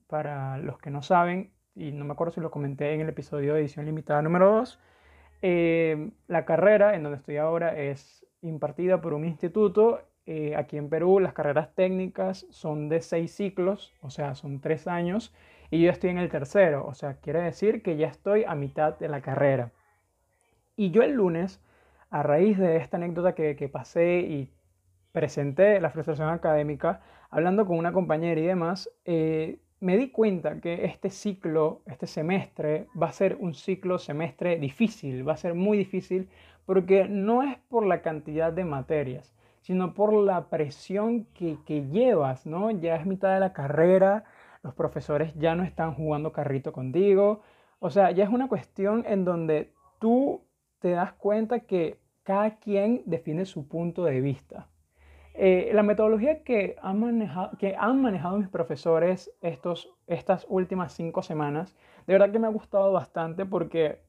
Para 0.08 0.58
los 0.58 0.78
que 0.78 0.90
no 0.90 1.02
saben, 1.02 1.52
y 1.76 1.92
no 1.92 2.04
me 2.04 2.12
acuerdo 2.12 2.33
si 2.33 2.40
lo 2.40 2.50
comenté 2.50 2.95
en 2.95 3.02
el 3.02 3.09
episodio 3.11 3.54
de 3.54 3.61
edición 3.61 3.85
limitada 3.85 4.23
número 4.23 4.50
2, 4.50 4.80
eh, 5.42 6.11
la 6.26 6.45
carrera 6.47 6.95
en 6.95 7.02
donde 7.02 7.18
estoy 7.18 7.37
ahora 7.37 7.78
es 7.78 8.26
impartida 8.40 9.00
por 9.00 9.12
un 9.12 9.25
instituto. 9.25 10.00
Eh, 10.25 10.56
aquí 10.56 10.78
en 10.78 10.88
Perú 10.88 11.21
las 11.21 11.35
carreras 11.35 11.75
técnicas 11.75 12.47
son 12.50 12.88
de 12.88 13.00
seis 13.00 13.33
ciclos, 13.35 13.95
o 14.00 14.11
sea, 14.11 14.35
son 14.35 14.61
tres 14.61 14.88
años. 14.88 15.35
y 15.71 15.83
yo 15.83 15.90
estoy 15.90 16.11
en 16.11 16.18
el 16.18 16.28
tercero, 16.30 16.87
o 16.87 16.95
sea, 16.95 17.14
quiere 17.21 17.40
decir 17.42 17.83
que 17.83 17.97
ya 17.97 18.06
estoy 18.06 18.45
a 18.45 18.54
mitad 18.54 18.97
de 18.99 19.09
la 19.09 19.21
carrera. 19.21 19.73
Y 20.76 20.90
yo 20.92 21.02
el 21.02 21.12
lunes, 21.12 21.61
a 22.11 22.23
raíz 22.23 22.59
de 22.59 22.76
esta 22.76 22.97
anécdota 22.99 23.35
que, 23.35 23.56
que 23.56 23.68
pasé 23.68 24.21
y 24.21 24.52
presenté 25.12 25.80
la 25.80 25.90
frustración 25.90 26.28
académica, 26.28 27.00
hablando 27.30 27.66
con 27.66 27.78
una 27.78 27.92
compañera 27.92 28.40
y 28.40 28.47
demás, 28.47 28.90
eh, 29.04 29.59
me 29.80 29.97
di 29.97 30.11
cuenta 30.11 30.61
que 30.61 30.87
este 30.87 31.11
ciclo, 31.11 31.83
este 31.87 32.06
semestre, 32.06 32.87
va 33.00 33.09
a 33.09 33.12
ser 33.12 33.37
un 33.40 33.54
ciclo 33.54 33.99
semestre 33.99 34.59
difícil, 34.59 35.26
va 35.26 35.35
a 35.35 35.37
ser 35.37 35.54
muy 35.54 35.76
difícil 35.78 36.28
porque 36.64 37.09
no 37.09 37.42
es 37.42 37.59
por 37.68 37.87
la 37.87 38.02
cantidad 38.02 38.52
de 38.52 38.64
materias, 38.64 39.35
sino 39.61 39.95
por 39.95 40.12
la 40.12 40.49
presión 40.49 41.26
que, 41.35 41.59
que 41.66 41.87
llevas, 41.87 42.47
¿no? 42.47 42.71
Ya 42.71 42.97
es 42.97 43.06
mitad 43.06 43.35
de 43.35 43.40
la 43.40 43.52
carrera, 43.52 44.25
los 44.62 44.75
profesores 44.75 45.35
ya 45.37 45.54
no 45.54 45.62
están 45.62 45.95
jugando 45.95 46.33
carrito 46.33 46.73
contigo, 46.73 47.42
o 47.78 47.90
sea, 47.90 48.11
ya 48.11 48.25
es 48.25 48.30
una 48.30 48.49
cuestión 48.49 49.04
en 49.06 49.25
donde 49.25 49.73
tú 49.99 50.42
te 50.80 50.90
das 50.90 51.12
cuenta 51.12 51.61
que 51.61 52.00
cada 52.23 52.59
quien 52.59 53.02
define 53.06 53.45
su 53.45 53.68
punto 53.68 54.04
de 54.04 54.21
vista. 54.21 54.68
Eh, 55.38 55.70
la 55.74 55.82
metodología 55.82 56.42
que 56.42 56.76
han, 56.80 56.98
manejado, 56.98 57.50
que 57.58 57.76
han 57.78 58.00
manejado 58.00 58.38
mis 58.38 58.48
profesores 58.48 59.30
estos, 59.42 59.94
estas 60.06 60.46
últimas 60.48 60.94
cinco 60.94 61.22
semanas, 61.22 61.76
de 62.06 62.14
verdad 62.14 62.32
que 62.32 62.38
me 62.38 62.46
ha 62.46 62.50
gustado 62.50 62.90
bastante 62.90 63.44
porque 63.44 64.00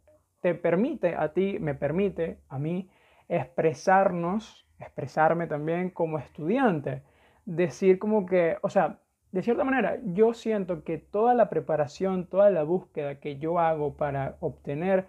te 0.42 0.56
permite 0.56 1.16
a 1.16 1.34
ti, 1.34 1.58
me 1.60 1.76
permite 1.76 2.40
a 2.48 2.58
mí 2.60 2.90
expresarnos, 3.28 4.66
expresarme 4.80 5.48
también 5.48 5.90
como 5.90 6.18
estudiante. 6.18 7.04
Decir 7.46 8.00
como 8.00 8.26
que, 8.26 8.58
o 8.62 8.70
sea, 8.70 9.00
de 9.32 9.42
cierta 9.42 9.66
manera, 9.66 10.00
yo 10.04 10.34
siento 10.34 10.84
que 10.84 10.98
toda 10.98 11.34
la 11.34 11.50
preparación, 11.50 12.28
toda 12.28 12.50
la 12.50 12.64
búsqueda 12.64 13.20
que 13.20 13.38
yo 13.38 13.60
hago 13.60 13.96
para 13.96 14.38
obtener 14.40 15.08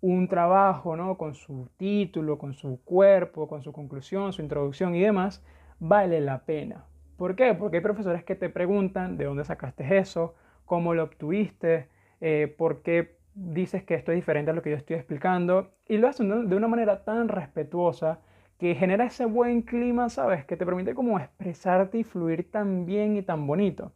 un 0.00 0.28
trabajo, 0.28 0.96
¿no? 0.96 1.16
Con 1.16 1.34
su 1.34 1.68
título, 1.76 2.38
con 2.38 2.54
su 2.54 2.80
cuerpo, 2.84 3.48
con 3.48 3.62
su 3.62 3.72
conclusión, 3.72 4.32
su 4.32 4.42
introducción 4.42 4.94
y 4.94 5.00
demás, 5.00 5.44
vale 5.78 6.20
la 6.20 6.44
pena. 6.44 6.84
¿Por 7.16 7.34
qué? 7.34 7.54
Porque 7.54 7.78
hay 7.78 7.82
profesores 7.82 8.24
que 8.24 8.34
te 8.34 8.50
preguntan 8.50 9.16
de 9.16 9.24
dónde 9.24 9.44
sacaste 9.44 9.98
eso, 9.98 10.34
cómo 10.64 10.94
lo 10.94 11.04
obtuviste, 11.04 11.88
eh, 12.20 12.54
por 12.58 12.82
qué 12.82 13.16
dices 13.34 13.84
que 13.84 13.94
esto 13.94 14.12
es 14.12 14.16
diferente 14.16 14.50
a 14.50 14.54
lo 14.54 14.62
que 14.62 14.70
yo 14.70 14.76
estoy 14.76 14.96
explicando, 14.96 15.72
y 15.88 15.98
lo 15.98 16.08
hacen 16.08 16.48
de 16.48 16.56
una 16.56 16.68
manera 16.68 17.04
tan 17.04 17.28
respetuosa 17.28 18.20
que 18.58 18.74
genera 18.74 19.04
ese 19.04 19.26
buen 19.26 19.62
clima, 19.62 20.08
¿sabes? 20.08 20.44
Que 20.44 20.56
te 20.56 20.64
permite 20.64 20.94
como 20.94 21.18
expresarte 21.18 21.98
y 21.98 22.04
fluir 22.04 22.50
tan 22.50 22.86
bien 22.86 23.16
y 23.16 23.22
tan 23.22 23.46
bonito. 23.46 23.92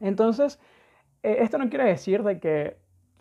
Entonces, 0.00 0.60
eh, 1.22 1.38
esto 1.40 1.58
no 1.58 1.68
quiere 1.68 1.84
decir 1.84 2.22
de 2.22 2.38
que 2.38 2.76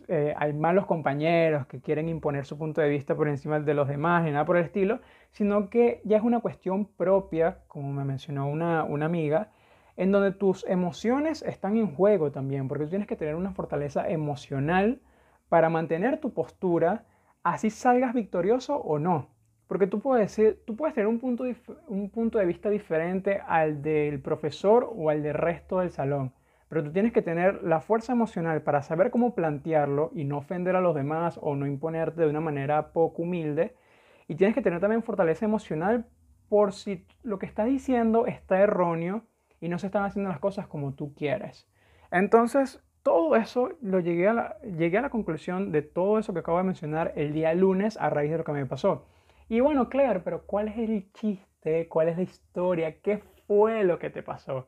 eh, 0.10 0.34
hay 0.38 0.54
malos 0.54 0.86
compañeros 0.86 1.68
que 1.68 1.82
quieren 1.82 2.08
imponer 2.08 2.46
su 2.46 2.58
punto 2.58 2.80
de 2.80 2.88
vista 2.88 3.16
por 3.16 3.28
encima 3.28 3.60
de 3.60 3.74
los 3.74 3.90
demás 3.90 4.24
ni 4.24 4.32
nada 4.32 4.46
por 4.46 4.58
el 4.58 4.64
estilo, 4.64 5.02
sino 5.32 5.70
que 5.70 6.02
ya 6.06 6.18
es 6.18 6.24
una 6.24 6.40
cuestión 6.40 6.86
propia, 6.86 7.60
como 7.68 7.92
me 7.92 8.06
mencionó 8.06 8.48
una, 8.48 8.84
una 8.86 9.06
amiga, 9.06 9.52
en 9.98 10.12
donde 10.12 10.32
tus 10.32 10.66
emociones 10.68 11.42
están 11.42 11.76
en 11.76 11.94
juego 11.94 12.32
también, 12.32 12.68
porque 12.68 12.86
tú 12.86 12.92
tienes 12.92 13.08
que 13.08 13.16
tener 13.18 13.36
una 13.36 13.52
fortaleza 13.52 14.08
emocional 14.10 15.02
para 15.50 15.70
mantener 15.70 16.20
tu 16.20 16.34
postura, 16.34 17.06
así 17.44 17.70
salgas 17.70 18.14
victorioso 18.14 18.78
o 18.78 19.00
no. 19.00 19.30
Porque 19.68 19.88
tú 19.88 20.00
puedes, 20.00 20.28
decir, 20.28 20.62
tú 20.66 20.78
puedes 20.78 20.96
tener 20.96 21.08
un 21.08 21.20
punto, 21.20 21.44
un 21.88 22.10
punto 22.10 22.38
de 22.38 22.46
vista 22.46 22.70
diferente 22.70 23.42
al 23.46 23.82
del 23.82 24.22
profesor 24.22 24.90
o 24.96 25.10
al 25.10 25.22
del 25.24 25.34
resto 25.34 25.80
del 25.80 25.92
salón 25.92 26.32
pero 26.70 26.84
tú 26.84 26.92
tienes 26.92 27.14
que 27.14 27.22
tener 27.22 27.64
la 27.64 27.80
fuerza 27.80 28.14
emocional 28.14 28.62
para 28.62 28.82
saber 28.82 29.12
cómo 29.12 29.36
plantearlo 29.36 30.12
y 30.14 30.26
no 30.26 30.38
ofender 30.38 30.76
a 30.76 30.82
los 30.82 30.96
demás 30.96 31.40
o 31.42 31.56
no 31.56 31.66
imponerte 31.66 32.22
de 32.22 32.30
una 32.30 32.42
manera 32.42 32.92
poco 32.92 33.22
humilde. 33.24 33.76
Y 34.28 34.36
tienes 34.36 34.54
que 34.54 34.62
tener 34.62 34.82
también 34.82 35.04
fortaleza 35.04 35.46
emocional 35.46 36.06
por 36.50 36.74
si 36.74 37.06
lo 37.24 37.40
que 37.40 37.46
estás 37.46 37.68
diciendo 37.68 38.26
está 38.26 38.60
erróneo 38.60 39.24
y 39.60 39.70
no 39.70 39.80
se 39.80 39.88
están 39.88 40.04
haciendo 40.04 40.30
las 40.30 40.40
cosas 40.40 40.68
como 40.68 40.94
tú 40.94 41.14
quieres. 41.14 41.68
Entonces, 42.12 42.84
todo 43.04 43.36
eso 43.38 43.70
lo 43.82 44.00
llegué 44.02 44.28
a 44.28 44.34
la, 44.34 44.58
llegué 44.62 44.98
a 44.98 45.02
la 45.02 45.10
conclusión 45.10 45.72
de 45.72 45.82
todo 45.82 46.20
eso 46.20 46.34
que 46.34 46.40
acabo 46.40 46.58
de 46.58 46.66
mencionar 46.66 47.14
el 47.16 47.32
día 47.34 47.54
lunes 47.54 47.98
a 47.98 48.10
raíz 48.10 48.32
de 48.32 48.40
lo 48.40 48.44
que 48.44 48.52
me 48.52 48.66
pasó. 48.66 49.06
Y 49.50 49.62
bueno, 49.62 49.88
Claire, 49.88 50.20
pero 50.20 50.46
¿cuál 50.46 50.68
es 50.68 50.78
el 50.78 51.12
chiste? 51.14 51.88
¿Cuál 51.88 52.10
es 52.10 52.18
la 52.18 52.24
historia? 52.24 53.00
¿Qué 53.00 53.20
fue 53.48 53.86
lo 53.86 53.98
que 53.98 54.10
te 54.10 54.24
pasó? 54.24 54.68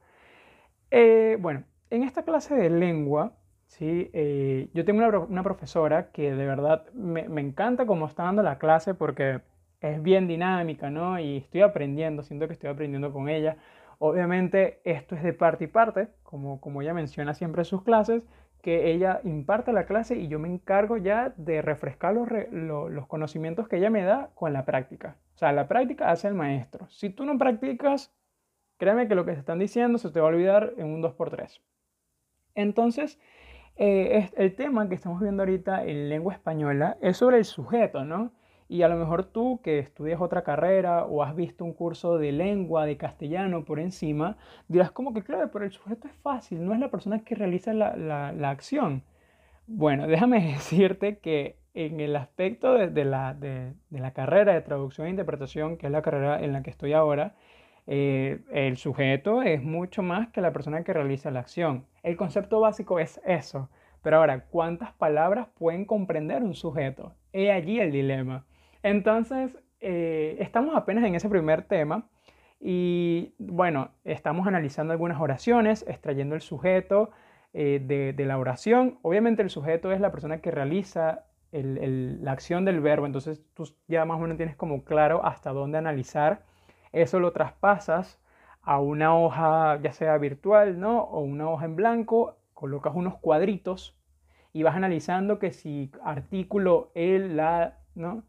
Eh, 0.90 1.38
bueno, 1.40 1.64
en 1.90 2.04
esta 2.04 2.24
clase 2.24 2.56
de 2.56 2.70
lengua, 2.70 3.34
¿sí? 3.68 4.10
Eh, 4.14 4.70
yo 4.74 4.86
tengo 4.86 5.26
una, 5.28 5.44
profesora 5.44 6.12
que 6.12 6.34
de 6.34 6.46
verdad 6.46 6.86
me, 6.94 7.22
encanta 7.42 7.86
cómo 7.86 8.08
está 8.08 8.24
dando 8.24 8.44
la 8.44 8.58
clase 8.58 8.94
porque 8.94 9.42
es 9.82 10.02
bien 10.02 10.28
dinámica, 10.28 10.90
¿no? 10.90 11.20
Y 11.20 11.38
estoy 11.38 11.62
aprendiendo, 11.62 12.24
siento 12.24 12.48
que 12.48 12.54
estoy 12.54 12.70
aprendiendo 12.70 13.12
con 13.14 13.30
ella. 13.30 13.58
Obviamente 14.00 14.82
esto 14.84 15.16
es 15.16 15.24
de 15.24 15.34
parte 15.34 15.66
y 15.66 15.68
parte, 15.68 16.10
como, 16.24 16.62
como 16.62 16.82
ella 16.82 16.94
menciona 16.94 17.34
siempre 17.34 17.62
en 17.62 17.66
sus 17.66 17.84
clases, 17.84 18.24
que 18.62 18.92
ella 18.92 19.22
imparte 19.24 19.72
la 19.72 19.86
clase 19.86 20.18
y 20.18 20.28
yo 20.28 20.38
me 20.40 20.50
encargo 20.50 20.98
ya 20.98 21.34
de 21.38 21.62
refrescar 21.62 22.14
los, 22.14 22.28
los 22.52 23.08
conocimientos 23.08 23.68
que 23.68 23.78
ella 23.78 23.90
me 23.90 24.04
da 24.04 24.32
con 24.36 24.54
la 24.54 24.66
práctica. 24.66 25.16
O 25.36 25.38
sea, 25.38 25.54
la 25.54 25.68
práctica 25.68 26.12
hace 26.12 26.28
el 26.28 26.34
maestro. 26.36 26.88
Si 26.90 27.10
tú 27.10 27.26
no 27.26 27.38
practicas, 27.38 28.14
créeme 28.78 29.08
que 29.08 29.16
lo 29.16 29.26
que 29.26 29.34
se 29.34 29.40
están 29.40 29.60
diciendo 29.60 29.98
se 29.98 30.10
te 30.10 30.20
va 30.20 30.28
a 30.28 30.30
olvidar 30.30 30.74
en 30.78 30.88
un 30.88 31.02
2x3. 31.02 31.62
Entonces, 32.56 33.20
eh, 33.82 34.30
el 34.36 34.56
tema 34.56 34.90
que 34.90 34.96
estamos 34.96 35.22
viendo 35.22 35.44
ahorita 35.44 35.86
en 35.86 36.10
lengua 36.10 36.34
española 36.34 36.98
es 37.02 37.18
sobre 37.18 37.38
el 37.38 37.46
sujeto, 37.46 38.04
¿no? 38.04 38.34
Y 38.68 38.84
a 38.84 38.88
lo 38.88 38.98
mejor 38.98 39.24
tú 39.24 39.62
que 39.64 39.80
estudias 39.80 40.22
otra 40.22 40.44
carrera 40.44 41.06
o 41.06 41.24
has 41.24 41.36
visto 41.36 41.66
un 41.66 41.74
curso 41.74 42.18
de 42.18 42.32
lengua, 42.32 42.86
de 42.86 42.98
castellano 42.98 43.66
por 43.66 43.80
encima, 43.80 44.38
dirás 44.68 44.92
como 44.92 45.14
que, 45.14 45.24
claro, 45.24 45.50
pero 45.52 45.66
el 45.66 45.72
sujeto 45.72 46.08
es 46.08 46.14
fácil, 46.16 46.64
no 46.64 46.74
es 46.74 46.80
la 46.80 46.92
persona 46.92 47.24
que 47.24 47.36
realiza 47.36 47.74
la, 47.74 48.50
acción. 48.50 49.04
Bueno, 49.66 50.08
déjame 50.08 50.42
decirte 50.54 51.18
que 51.20 51.58
en 51.74 52.00
el 52.00 52.16
aspecto 52.16 52.74
de, 52.74 53.06
la, 53.06 53.34
de, 53.34 53.74
la, 53.90 54.12
carrera 54.12 54.54
de 54.54 54.62
traducción 54.62 55.08
e 55.08 55.12
interpretación, 55.12 55.78
que 55.78 55.88
es 55.88 55.92
la 55.92 56.02
carrera 56.02 56.44
en 56.44 56.54
la 56.54 56.62
que 56.62 56.70
estoy 56.70 56.94
ahora, 56.94 57.36
eh, 57.92 58.42
el 58.52 58.78
sujeto 58.78 59.42
es 59.42 59.64
mucho 59.64 60.04
más 60.04 60.30
que 60.30 60.42
la 60.42 60.54
persona 60.54 60.84
que 60.84 60.94
realiza 60.94 61.32
la 61.32 61.40
acción. 61.40 61.88
El 62.04 62.18
concepto 62.18 62.60
básico 62.60 63.00
es 63.00 63.20
eso. 63.26 63.68
Pero 64.04 64.18
ahora, 64.18 64.46
¿cuántas 64.46 64.94
palabras 64.94 65.48
pueden 65.58 65.86
comprender 65.86 66.44
un 66.44 66.54
sujeto? 66.54 67.16
He 67.34 67.52
allí 67.52 67.80
el 67.80 67.92
dilema. 67.92 68.46
Entonces, 68.84 69.58
eh, 69.80 70.38
estamos 70.40 70.76
apenas 70.76 71.04
en 71.04 71.16
ese 71.16 71.30
primer 71.30 71.64
tema 71.64 72.08
y 72.60 73.34
bueno, 73.40 73.90
estamos 74.04 74.46
analizando 74.46 74.94
algunas 74.94 75.20
oraciones, 75.20 75.84
extrayendo 75.88 76.36
el 76.36 76.42
sujeto 76.42 77.10
eh, 77.54 77.82
de, 78.16 78.26
la 78.26 78.38
oración. 78.38 79.00
Obviamente 79.02 79.42
el 79.42 79.50
sujeto 79.50 79.92
es 79.92 80.00
la 80.00 80.12
persona 80.12 80.42
que 80.42 80.52
realiza 80.52 81.26
la 81.52 82.32
acción 82.32 82.66
del 82.66 82.82
verbo, 82.82 83.08
entonces 83.08 83.42
tú 83.56 83.68
ya 83.88 84.06
más 84.06 84.20
o 84.20 84.22
menos 84.22 84.38
tienes 84.38 84.56
como 84.56 84.84
claro 84.84 85.26
hasta 85.26 85.52
dónde 85.52 85.80
analizar 85.80 86.44
eso 86.92 87.20
lo 87.20 87.32
traspasas 87.32 88.20
a 88.62 88.80
una 88.80 89.16
hoja 89.18 89.80
ya 89.82 89.94
sea 89.94 90.18
virtual, 90.18 90.80
¿no? 90.80 91.02
O 91.02 91.22
una 91.22 91.50
hoja 91.50 91.66
en 91.66 91.76
blanco, 91.76 92.38
colocas 92.54 92.94
unos 92.96 93.16
cuadritos 93.18 93.98
y 94.54 94.64
vas 94.64 94.76
analizando 94.76 95.40
que 95.40 95.52
si 95.52 95.92
artículo 96.04 96.92
el, 96.96 97.38
la, 97.38 97.78
¿no? 97.96 98.24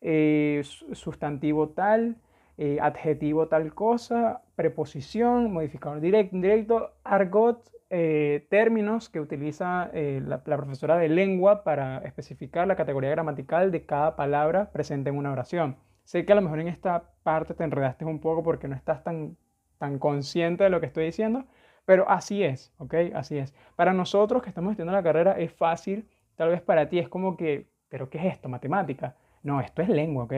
Eh, 0.00 0.62
sustantivo 0.92 1.70
tal, 1.70 2.16
eh, 2.58 2.78
adjetivo 2.80 3.48
tal 3.48 3.74
cosa, 3.74 4.42
preposición, 4.56 5.52
modificador 5.52 6.00
directo, 6.00 6.36
indirecto, 6.36 6.92
argot, 7.04 7.70
eh, 7.90 8.46
términos 8.50 9.08
que 9.08 9.20
utiliza 9.20 9.90
la, 9.92 10.40
la, 10.46 10.56
profesora 10.56 10.96
de 10.96 11.08
lengua 11.08 11.64
para 11.64 11.98
especificar 11.98 12.68
la 12.68 12.76
categoría 12.76 13.10
gramatical 13.10 13.72
de 13.72 13.84
cada 13.84 14.14
palabra 14.14 14.70
presente 14.70 15.10
en 15.10 15.16
una 15.16 15.32
oración. 15.32 15.76
Sé 16.04 16.24
que 16.24 16.32
a 16.32 16.36
lo 16.36 16.42
mejor 16.42 16.60
en 16.60 16.68
esta 16.68 17.12
parte 17.22 17.54
te 17.54 17.64
enredaste 17.64 18.04
un 18.04 18.20
poco 18.20 18.42
porque 18.42 18.68
no 18.68 18.74
estás 18.74 19.04
tan, 19.04 19.36
tan 19.78 19.98
consciente 19.98 20.64
de 20.64 20.70
lo 20.70 20.80
que 20.80 20.86
estoy 20.86 21.04
diciendo, 21.06 21.44
pero 21.84 22.08
así 22.08 22.42
es, 22.42 22.72
¿ok? 22.78 22.94
Así 23.14 23.38
es. 23.38 23.54
Para 23.76 23.92
nosotros 23.92 24.42
que 24.42 24.48
estamos 24.48 24.72
estudiando 24.72 24.92
la 24.92 25.02
carrera 25.02 25.32
es 25.32 25.52
fácil, 25.52 26.08
tal 26.36 26.50
vez 26.50 26.60
para 26.62 26.88
ti 26.88 26.98
es 26.98 27.08
como 27.08 27.36
que, 27.36 27.68
¿pero 27.88 28.10
qué 28.10 28.18
es 28.18 28.34
esto? 28.34 28.48
Matemática. 28.48 29.16
No, 29.42 29.60
esto 29.60 29.82
es 29.82 29.88
lengua, 29.88 30.24
¿ok? 30.24 30.34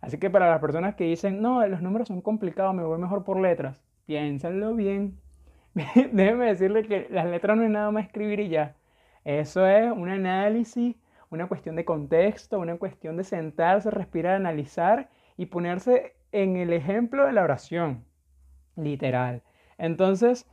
Así 0.00 0.18
que 0.18 0.30
para 0.30 0.50
las 0.50 0.60
personas 0.60 0.94
que 0.96 1.04
dicen, 1.04 1.40
no, 1.40 1.66
los 1.66 1.80
números 1.80 2.08
son 2.08 2.20
complicados, 2.20 2.74
me 2.74 2.82
voy 2.82 2.98
mejor 2.98 3.24
por 3.24 3.40
letras, 3.40 3.80
piénsenlo 4.06 4.74
bien. 4.74 5.18
Déjenme 5.74 6.46
decirle 6.46 6.82
que 6.82 7.06
las 7.10 7.26
letras 7.26 7.56
no 7.56 7.62
es 7.62 7.70
nada 7.70 7.90
más 7.90 8.06
escribir 8.06 8.40
y 8.40 8.48
ya. 8.48 8.76
Eso 9.24 9.66
es 9.66 9.90
un 9.92 10.08
análisis 10.08 10.96
una 11.32 11.48
cuestión 11.48 11.76
de 11.76 11.84
contexto, 11.84 12.58
una 12.58 12.76
cuestión 12.76 13.16
de 13.16 13.24
sentarse, 13.24 13.90
respirar, 13.90 14.34
analizar 14.34 15.08
y 15.36 15.46
ponerse 15.46 16.14
en 16.30 16.56
el 16.56 16.72
ejemplo 16.72 17.26
de 17.26 17.32
la 17.32 17.42
oración, 17.42 18.04
literal. 18.76 19.42
Entonces, 19.78 20.46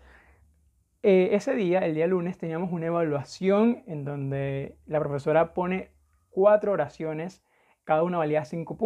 eh, 1.04 1.30
ese 1.34 1.54
día, 1.54 1.80
el 1.80 1.96
día 1.96 2.08
lunes, 2.08 2.38
teníamos 2.38 2.72
una 2.72 2.88
evaluación 2.88 3.84
en 3.88 4.06
donde 4.06 4.78
la 4.86 5.00
profesora 5.00 5.54
pone 5.54 5.92
cuatro 6.30 6.72
oraciones, 6.72 7.44
cada 7.84 8.04
una 8.04 8.18
valía 8.18 8.46
cinco 8.46 8.78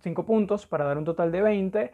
cinco 0.00 0.24
puntos 0.24 0.66
para 0.66 0.84
dar 0.84 0.98
un 0.98 1.04
total 1.04 1.32
de 1.32 1.42
20. 1.42 1.92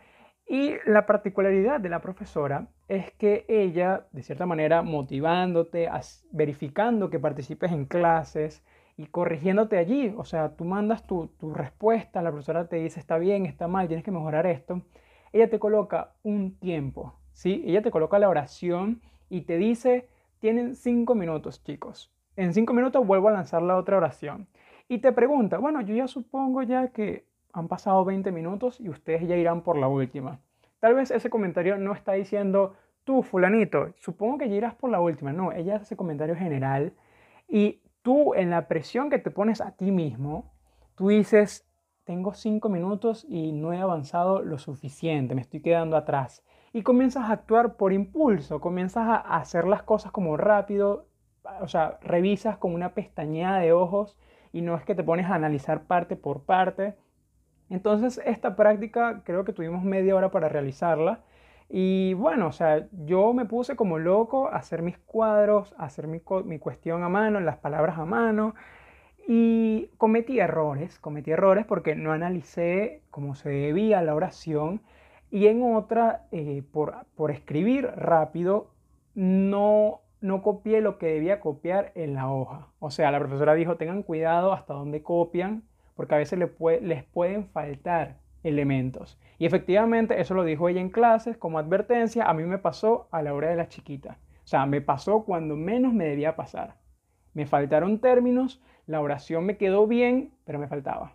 Y 0.50 0.76
la 0.86 1.04
particularidad 1.04 1.78
de 1.78 1.90
la 1.90 2.00
profesora 2.00 2.68
es 2.88 3.12
que 3.12 3.44
ella, 3.48 4.06
de 4.12 4.22
cierta 4.22 4.46
manera, 4.46 4.80
motivándote, 4.82 5.90
verificando 6.32 7.10
que 7.10 7.18
participes 7.18 7.70
en 7.70 7.84
clases 7.84 8.64
y 8.98 9.06
corrigiéndote 9.06 9.78
allí, 9.78 10.12
o 10.16 10.24
sea, 10.24 10.56
tú 10.56 10.64
mandas 10.64 11.06
tu, 11.06 11.28
tu 11.38 11.54
respuesta, 11.54 12.20
la 12.20 12.30
profesora 12.32 12.66
te 12.66 12.76
dice 12.76 12.98
está 12.98 13.16
bien, 13.16 13.46
está 13.46 13.68
mal, 13.68 13.86
tienes 13.86 14.04
que 14.04 14.10
mejorar 14.10 14.44
esto, 14.46 14.82
ella 15.32 15.48
te 15.48 15.60
coloca 15.60 16.14
un 16.24 16.58
tiempo, 16.58 17.14
¿sí? 17.32 17.62
Ella 17.64 17.80
te 17.80 17.92
coloca 17.92 18.18
la 18.18 18.28
oración 18.28 19.00
y 19.30 19.42
te 19.42 19.56
dice, 19.56 20.08
tienen 20.40 20.74
cinco 20.74 21.14
minutos, 21.14 21.62
chicos. 21.62 22.12
En 22.34 22.52
cinco 22.52 22.72
minutos 22.72 23.06
vuelvo 23.06 23.28
a 23.28 23.32
lanzar 23.32 23.62
la 23.62 23.76
otra 23.76 23.96
oración. 23.96 24.48
Y 24.88 24.98
te 24.98 25.12
pregunta, 25.12 25.58
bueno, 25.58 25.80
yo 25.80 25.94
ya 25.94 26.08
supongo 26.08 26.64
ya 26.64 26.88
que 26.88 27.24
han 27.52 27.68
pasado 27.68 28.04
20 28.04 28.32
minutos 28.32 28.80
y 28.80 28.88
ustedes 28.88 29.28
ya 29.28 29.36
irán 29.36 29.62
por 29.62 29.78
la 29.78 29.86
última. 29.86 30.40
Tal 30.80 30.94
vez 30.94 31.12
ese 31.12 31.30
comentario 31.30 31.76
no 31.78 31.92
está 31.92 32.12
diciendo, 32.14 32.74
tú, 33.04 33.22
fulanito, 33.22 33.92
supongo 33.96 34.38
que 34.38 34.48
ya 34.48 34.56
irás 34.56 34.74
por 34.74 34.90
la 34.90 35.00
última. 35.00 35.32
No, 35.32 35.52
ella 35.52 35.76
hace 35.76 35.96
comentario 35.96 36.34
general 36.34 36.92
y 37.48 37.80
tú 38.02 38.34
en 38.34 38.50
la 38.50 38.68
presión 38.68 39.10
que 39.10 39.18
te 39.18 39.30
pones 39.30 39.60
a 39.60 39.72
ti 39.72 39.90
mismo, 39.90 40.52
tú 40.94 41.08
dices, 41.08 41.66
tengo 42.04 42.34
cinco 42.34 42.68
minutos 42.68 43.26
y 43.28 43.52
no 43.52 43.72
he 43.72 43.80
avanzado 43.80 44.42
lo 44.42 44.58
suficiente, 44.58 45.34
me 45.34 45.42
estoy 45.42 45.60
quedando 45.60 45.96
atrás 45.96 46.42
y 46.72 46.82
comienzas 46.82 47.24
a 47.24 47.32
actuar 47.32 47.76
por 47.76 47.92
impulso, 47.92 48.60
comienzas 48.60 49.08
a 49.08 49.16
hacer 49.16 49.66
las 49.66 49.82
cosas 49.82 50.12
como 50.12 50.36
rápido, 50.36 51.06
o 51.60 51.68
sea, 51.68 51.98
revisas 52.02 52.58
con 52.58 52.74
una 52.74 52.94
pestañeada 52.94 53.58
de 53.60 53.72
ojos 53.72 54.16
y 54.52 54.62
no 54.62 54.76
es 54.76 54.84
que 54.84 54.94
te 54.94 55.04
pones 55.04 55.26
a 55.26 55.34
analizar 55.34 55.84
parte 55.84 56.16
por 56.16 56.42
parte. 56.44 56.94
Entonces, 57.70 58.20
esta 58.24 58.56
práctica 58.56 59.22
creo 59.24 59.44
que 59.44 59.52
tuvimos 59.52 59.82
media 59.84 60.14
hora 60.14 60.30
para 60.30 60.48
realizarla. 60.48 61.20
Y 61.68 62.14
bueno, 62.14 62.48
o 62.48 62.52
sea, 62.52 62.88
yo 62.92 63.32
me 63.34 63.44
puse 63.44 63.76
como 63.76 63.98
loco 63.98 64.48
a 64.48 64.56
hacer 64.56 64.82
mis 64.82 64.98
cuadros, 64.98 65.74
a 65.78 65.84
hacer 65.84 66.06
mi, 66.06 66.22
mi 66.44 66.58
cuestión 66.58 67.02
a 67.02 67.08
mano, 67.08 67.40
las 67.40 67.58
palabras 67.58 67.98
a 67.98 68.04
mano. 68.04 68.54
Y 69.26 69.90
cometí 69.98 70.40
errores, 70.40 70.98
cometí 70.98 71.30
errores 71.32 71.66
porque 71.66 71.94
no 71.94 72.12
analicé 72.12 73.02
como 73.10 73.34
se 73.34 73.50
debía 73.50 74.00
la 74.02 74.14
oración 74.14 74.80
y 75.30 75.46
en 75.46 75.62
otra, 75.62 76.26
eh, 76.32 76.62
por, 76.72 77.30
escribir 77.30 77.86
rápido, 77.96 78.70
no, 79.14 80.00
no 80.20 80.42
copié 80.42 80.80
lo 80.80 80.98
que 80.98 81.06
debía 81.06 81.40
copiar 81.40 81.92
en 81.94 82.14
la 82.14 82.30
hoja. 82.30 82.68
O 82.78 82.90
sea, 82.90 83.10
la 83.10 83.18
profesora 83.18 83.54
dijo, 83.54 83.76
tengan 83.76 84.02
cuidado 84.02 84.52
hasta 84.52 84.72
dónde 84.72 85.02
copian, 85.02 85.64
porque 85.94 86.14
a 86.14 86.18
veces 86.18 86.38
les, 86.38 86.50
les 86.82 87.04
pueden 87.04 87.46
faltar 87.48 88.16
elementos. 88.42 89.20
Y 89.38 89.46
efectivamente, 89.46 90.20
eso 90.20 90.34
lo 90.34 90.44
dijo 90.44 90.68
ella 90.68 90.80
en 90.80 90.90
clases 90.90 91.36
como 91.36 91.58
advertencia, 91.58 92.28
a 92.28 92.34
mí 92.34 92.42
me 92.42 92.58
pasó 92.58 93.08
a 93.12 93.22
la 93.22 93.32
hora 93.34 93.50
de 93.50 93.56
la 93.56 93.68
chiquita. 93.68 94.18
O 94.44 94.46
sea, 94.46 94.66
me 94.66 94.80
pasó 94.80 95.24
cuando 95.24 95.56
menos 95.56 95.92
me 95.92 96.04
debía 96.04 96.34
pasar. 96.34 96.76
Me 97.34 97.46
faltaron 97.46 98.00
términos, 98.00 98.60
la 98.86 99.00
oración 99.00 99.44
me 99.44 99.56
quedó 99.56 99.86
bien, 99.86 100.32
pero 100.44 100.58
me 100.58 100.66
faltaba. 100.66 101.14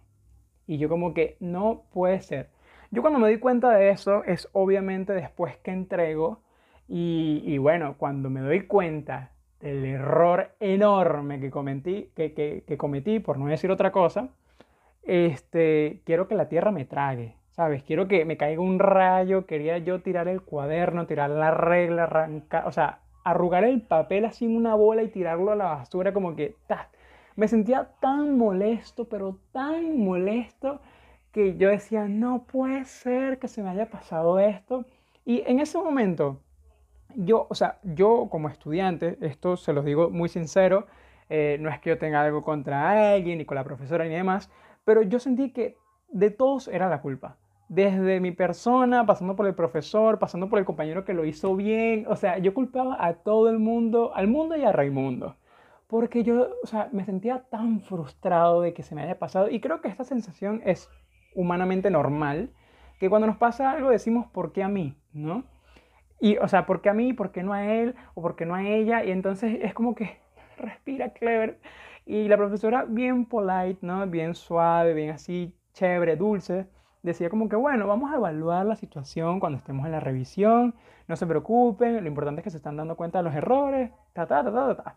Y 0.68 0.78
yo 0.78 0.88
como 0.88 1.14
que 1.14 1.36
no 1.40 1.84
puede 1.92 2.22
ser. 2.22 2.50
Yo 2.92 3.02
cuando 3.02 3.20
me 3.20 3.28
di 3.28 3.40
cuenta 3.40 3.72
de 3.72 3.90
eso 3.90 4.24
es 4.24 4.48
obviamente 4.54 5.14
después 5.14 5.58
que 5.58 5.72
entrego 5.72 6.44
y, 6.88 7.58
bueno, 7.58 7.96
cuando 7.98 8.30
me 8.30 8.42
doy 8.42 8.68
cuenta 8.68 9.32
del 9.60 9.84
error 9.84 10.56
enorme 10.60 11.40
que 11.40 11.50
cometí, 11.50 12.12
que, 12.16 12.76
cometí, 12.78 13.20
por 13.20 13.40
no 13.40 13.48
decir 13.48 13.72
otra 13.72 13.92
cosa, 13.92 14.30
este, 15.02 16.02
quiero 16.06 16.28
que 16.28 16.36
la 16.36 16.50
tierra 16.50 16.72
me 16.72 16.86
trague, 16.86 17.36
¿sabes? 17.56 17.84
Quiero 17.84 18.08
que 18.08 18.26
me 18.26 18.38
caiga 18.38 18.62
un 18.62 18.80
rayo, 18.80 19.46
quería 19.46 19.78
yo 19.78 20.02
tirar 20.02 20.28
el 20.28 20.42
cuaderno, 20.42 21.06
tirar 21.06 21.30
la 21.30 21.52
regla, 21.52 22.04
arrancar, 22.04 22.68
o 22.68 22.72
sea, 22.72 23.00
arrugar 23.24 23.64
el 23.64 23.82
papel 23.82 24.26
así 24.26 24.46
en 24.46 24.56
una 24.56 24.76
bola 24.76 25.04
y 25.04 25.10
tirarlo 25.10 25.52
a 25.52 25.56
la 25.56 25.66
basura 25.66 26.14
como 26.14 26.36
que, 26.36 26.56
ta. 26.68 26.90
Me 27.36 27.48
sentía 27.48 27.90
tan 28.00 28.38
molesto, 28.38 29.06
pero 29.06 29.40
tan 29.52 30.00
molesto 30.00 30.82
que 31.32 31.58
yo 31.58 31.70
decía, 31.70 32.08
no 32.08 32.44
puede 32.44 32.86
ser 32.86 33.40
que 33.40 33.48
se 33.48 33.64
me 33.64 33.70
haya 33.70 33.90
pasado 33.90 34.40
esto. 34.40 34.86
Y 35.26 35.44
en 35.48 35.60
ese 35.60 35.78
momento, 35.78 36.42
yo, 37.16 37.48
o 37.50 37.56
sea, 37.56 37.80
yo 37.84 38.28
como 38.30 38.50
estudiante, 38.50 39.18
esto 39.22 39.58
se 39.58 39.74
los 39.74 39.86
digo 39.86 40.10
muy 40.10 40.30
sincero, 40.30 40.88
eh, 41.30 41.58
no 41.60 41.70
es 41.70 41.80
que 41.80 41.92
yo 41.92 41.98
tenga 41.98 42.22
algo 42.22 42.44
contra 42.44 43.14
alguien, 43.14 43.38
ni 43.40 43.46
con 43.46 43.56
la 43.56 43.64
profesora, 43.64 44.06
ni 44.06 44.14
demás, 44.16 44.52
pero 44.86 45.02
yo 45.02 45.20
sentí 45.20 45.52
que 45.52 45.78
de 46.10 46.30
todos 46.30 46.68
era 46.68 46.90
la 46.90 47.02
culpa. 47.02 47.38
Desde 47.74 48.20
mi 48.20 48.32
persona, 48.32 49.06
pasando 49.06 49.36
por 49.36 49.48
el 49.48 49.56
profesor, 49.56 50.20
pasando 50.20 50.50
por 50.50 50.60
el 50.60 50.66
compañero 50.66 51.04
que 51.06 51.14
lo 51.14 51.26
hizo 51.26 51.56
bien, 51.56 52.06
o 52.08 52.16
sea, 52.16 52.38
yo 52.38 52.54
culpaba 52.54 52.98
a 53.00 53.16
todo 53.16 53.50
el 53.50 53.60
mundo, 53.60 54.12
al 54.16 54.28
mundo 54.28 54.56
y 54.56 54.64
a 54.64 54.72
Raimundo 54.72 55.36
porque 55.94 56.24
yo, 56.24 56.50
o 56.64 56.66
sea, 56.66 56.90
me 56.92 57.06
sentía 57.06 57.44
tan 57.52 57.80
frustrado 57.82 58.62
de 58.62 58.74
que 58.74 58.82
se 58.82 58.96
me 58.96 59.04
haya 59.04 59.20
pasado 59.20 59.48
y 59.52 59.60
creo 59.60 59.80
que 59.80 59.90
esta 59.90 60.04
sensación 60.04 60.64
es 60.66 60.90
humanamente 61.36 61.92
normal, 61.92 62.50
que 63.00 63.12
cuando 63.12 63.28
nos 63.28 63.38
pasa 63.38 63.70
algo 63.70 63.92
decimos, 63.92 64.26
¿por 64.32 64.54
qué 64.54 64.64
a 64.64 64.68
mí? 64.68 64.98
¿No? 65.14 65.44
Y, 66.20 66.38
o 66.38 66.48
sea, 66.48 66.66
¿por 66.66 66.82
qué 66.82 66.90
a 66.90 66.96
mí? 66.96 67.14
¿Por 67.14 67.32
qué 67.32 67.44
no 67.44 67.54
a 67.54 67.66
él? 67.66 67.94
¿O 68.16 68.24
por 68.24 68.36
qué 68.36 68.48
no 68.48 68.56
a 68.56 68.68
ella? 68.68 69.04
Y 69.04 69.12
entonces 69.12 69.60
es 69.62 69.76
como 69.76 69.94
que 69.94 70.18
respira 70.58 71.14
clever. 71.14 71.60
Y 72.08 72.28
la 72.28 72.38
profesora 72.38 72.86
bien 72.86 73.28
polite, 73.28 73.86
¿no? 73.86 74.08
Bien 74.08 74.34
suave, 74.34 74.96
bien 74.96 75.12
así, 75.12 75.54
chévere, 75.74 76.16
dulce, 76.16 76.66
decía 77.04 77.30
como 77.30 77.50
que, 77.50 77.56
bueno, 77.56 77.86
vamos 77.88 78.12
a 78.12 78.16
evaluar 78.16 78.66
la 78.66 78.76
situación 78.76 79.40
cuando 79.40 79.58
estemos 79.58 79.86
en 79.86 79.92
la 79.92 80.00
revisión, 80.00 80.74
no 81.08 81.16
se 81.16 81.28
preocupen, 81.28 82.02
lo 82.02 82.08
importante 82.08 82.42
es 82.42 82.44
que 82.44 82.50
se 82.50 82.58
están 82.58 82.78
dando 82.78 82.96
cuenta 82.96 83.20
de 83.20 83.26
los 83.26 83.36
errores, 83.36 83.92
ta, 84.14 84.26
ta, 84.26 84.44
ta, 84.44 84.52
ta, 84.52 84.76
ta. 84.76 84.96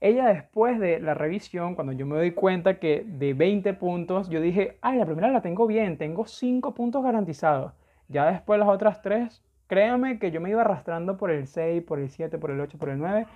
Ella 0.00 0.26
después 0.26 0.80
de 0.80 0.98
la 0.98 1.14
revisión, 1.14 1.74
cuando 1.74 1.92
yo 1.92 2.06
me 2.06 2.16
doy 2.16 2.32
cuenta 2.32 2.80
que 2.80 3.04
de 3.06 3.34
20 3.34 3.74
puntos, 3.74 4.28
yo 4.28 4.40
dije, 4.40 4.78
ay, 4.80 4.98
la 4.98 5.04
primera 5.04 5.28
la 5.28 5.42
tengo 5.42 5.66
bien, 5.66 5.96
tengo 5.96 6.26
5 6.26 6.74
puntos 6.74 7.04
garantizados. 7.04 7.72
Ya 8.08 8.26
después 8.26 8.58
las 8.58 8.68
otras 8.68 9.00
3, 9.02 9.44
créanme 9.68 10.18
que 10.18 10.32
yo 10.32 10.40
me 10.40 10.50
iba 10.50 10.62
arrastrando 10.62 11.16
por 11.16 11.30
el 11.30 11.46
6, 11.46 11.84
por 11.84 12.00
el 12.00 12.10
7, 12.10 12.36
por 12.38 12.50
el 12.50 12.60
8, 12.60 12.78
por 12.78 12.88
el 12.88 12.98
9. 12.98 13.26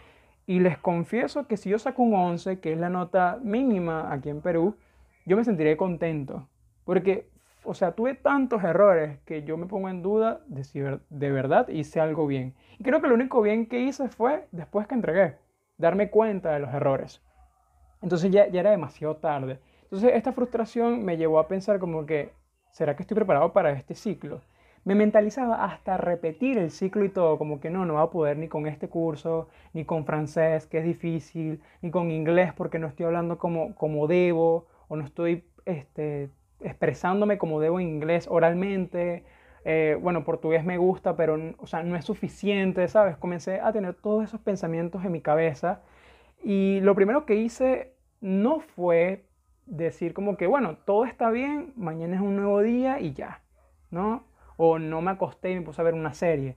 Y 0.47 0.59
les 0.59 0.77
confieso 0.79 1.47
que 1.47 1.57
si 1.57 1.71
yo 1.71 1.79
saco 1.79 2.03
un 2.03 2.14
11, 2.14 2.59
que 2.59 2.73
es 2.73 2.79
la 2.79 2.88
nota 2.88 3.38
mínima 3.42 4.12
aquí 4.12 4.29
en 4.29 4.40
Perú, 4.40 4.77
yo 5.25 5.37
me 5.37 5.45
sentiré 5.45 5.77
contento. 5.77 6.49
Porque, 6.85 7.29
o 7.66 7.74
sea, 7.74 7.92
tuve 7.92 8.14
tantos 8.14 8.62
errores 8.64 9.18
que 9.24 9.42
yo 9.42 9.57
me 9.57 9.66
pongo 9.66 9.88
en 9.88 10.02
duda 10.02 10.40
de 10.46 10.64
si 10.64 10.81
de 10.81 11.31
verdad 11.31 11.68
hice 11.68 12.00
algo 12.00 12.26
bien. 12.26 12.55
Y 12.79 12.85
creo 12.85 13.00
que 13.00 13.09
lo 13.09 13.14
único 13.14 13.42
bien 13.42 13.66
que 13.66 13.81
hice 13.81 14.09
fue 14.09 14.46
después 14.52 14.87
que 14.87 14.94
entregué 14.94 15.37
darme 15.79 16.11
cuenta 16.11 16.52
de 16.52 16.61
los 16.61 16.72
errores. 16.72 17.22
Entonces 18.02 18.31
ya, 18.31 18.48
ya 18.48 18.61
era 18.61 18.70
demasiado 18.70 19.16
tarde. 19.16 19.61
Entonces 19.83 20.12
esta 20.14 20.33
frustración 20.33 21.05
me 21.05 21.16
llevó 21.16 21.38
a 21.38 21.48
pensar 21.48 21.79
como 21.79 22.07
que, 22.07 22.33
¿será 22.70 22.96
que 22.96 23.02
estoy 23.02 23.14
preparado 23.14 23.52
para 23.52 23.72
este 23.72 23.94
ciclo? 23.94 24.40
Me 24.85 24.94
mentalizaba 24.94 25.64
hasta 25.64 25.96
repetir 25.96 26.59
el 26.59 26.70
ciclo 26.70 27.05
y 27.05 27.09
todo, 27.09 27.38
como 27.38 27.59
que 27.59 27.70
no, 27.70 27.85
no 27.85 27.94
va 27.94 28.02
a 28.02 28.11
poder 28.11 28.37
ni 28.37 28.46
con 28.46 28.66
este 28.68 28.88
curso, 28.88 29.48
ni 29.72 29.85
con 29.85 30.05
francés, 30.05 30.66
que 30.66 30.79
es 30.79 30.85
difícil, 30.85 31.61
ni 31.83 31.90
con 31.90 32.11
inglés 32.11 32.52
porque 32.55 32.79
no 32.79 32.87
estoy 32.87 33.07
hablando 33.07 33.38
como, 33.38 33.74
como 33.74 34.07
debo, 34.07 34.66
o 34.88 34.96
no 34.96 35.05
estoy 35.05 35.44
este, 35.64 36.31
expresándome 36.61 37.38
como 37.38 37.61
debo 37.61 37.81
en 37.81 37.88
inglés 37.88 38.27
oralmente, 38.31 39.25
eh, 39.64 39.99
bueno, 40.01 40.25
portugués 40.25 40.64
me 40.64 40.79
gusta, 40.79 41.16
pero 41.16 41.38
o 41.59 41.66
sea, 41.66 41.83
no 41.83 41.97
es 41.97 42.05
suficiente, 42.05 42.87
¿sabes? 42.88 43.16
Comencé 43.16 43.61
a 43.61 43.73
tener 43.73 43.95
todos 43.95 44.25
esos 44.25 44.40
pensamientos 44.40 45.05
en 45.05 45.12
mi 45.12 45.21
cabeza 45.21 45.83
y 46.45 46.81
lo 46.83 46.95
primero 46.95 47.27
que 47.27 47.35
hice 47.35 47.95
no 48.21 48.61
fue 48.61 49.27
decir 49.66 50.14
como 50.14 50.37
que, 50.37 50.47
bueno, 50.47 50.77
todo 50.85 51.05
está 51.05 51.31
bien, 51.31 51.73
mañana 51.77 52.14
es 52.14 52.23
un 52.23 52.37
nuevo 52.37 52.61
día 52.62 53.01
y 53.01 53.12
ya, 53.12 53.42
¿no? 53.90 54.25
O 54.57 54.79
no 54.79 55.03
me 55.03 55.11
acosté 55.11 55.51
y 55.51 55.57
me 55.57 55.62
puse 55.62 55.81
a 55.81 55.85
ver 55.85 55.95
una 55.95 56.14
serie. 56.14 56.57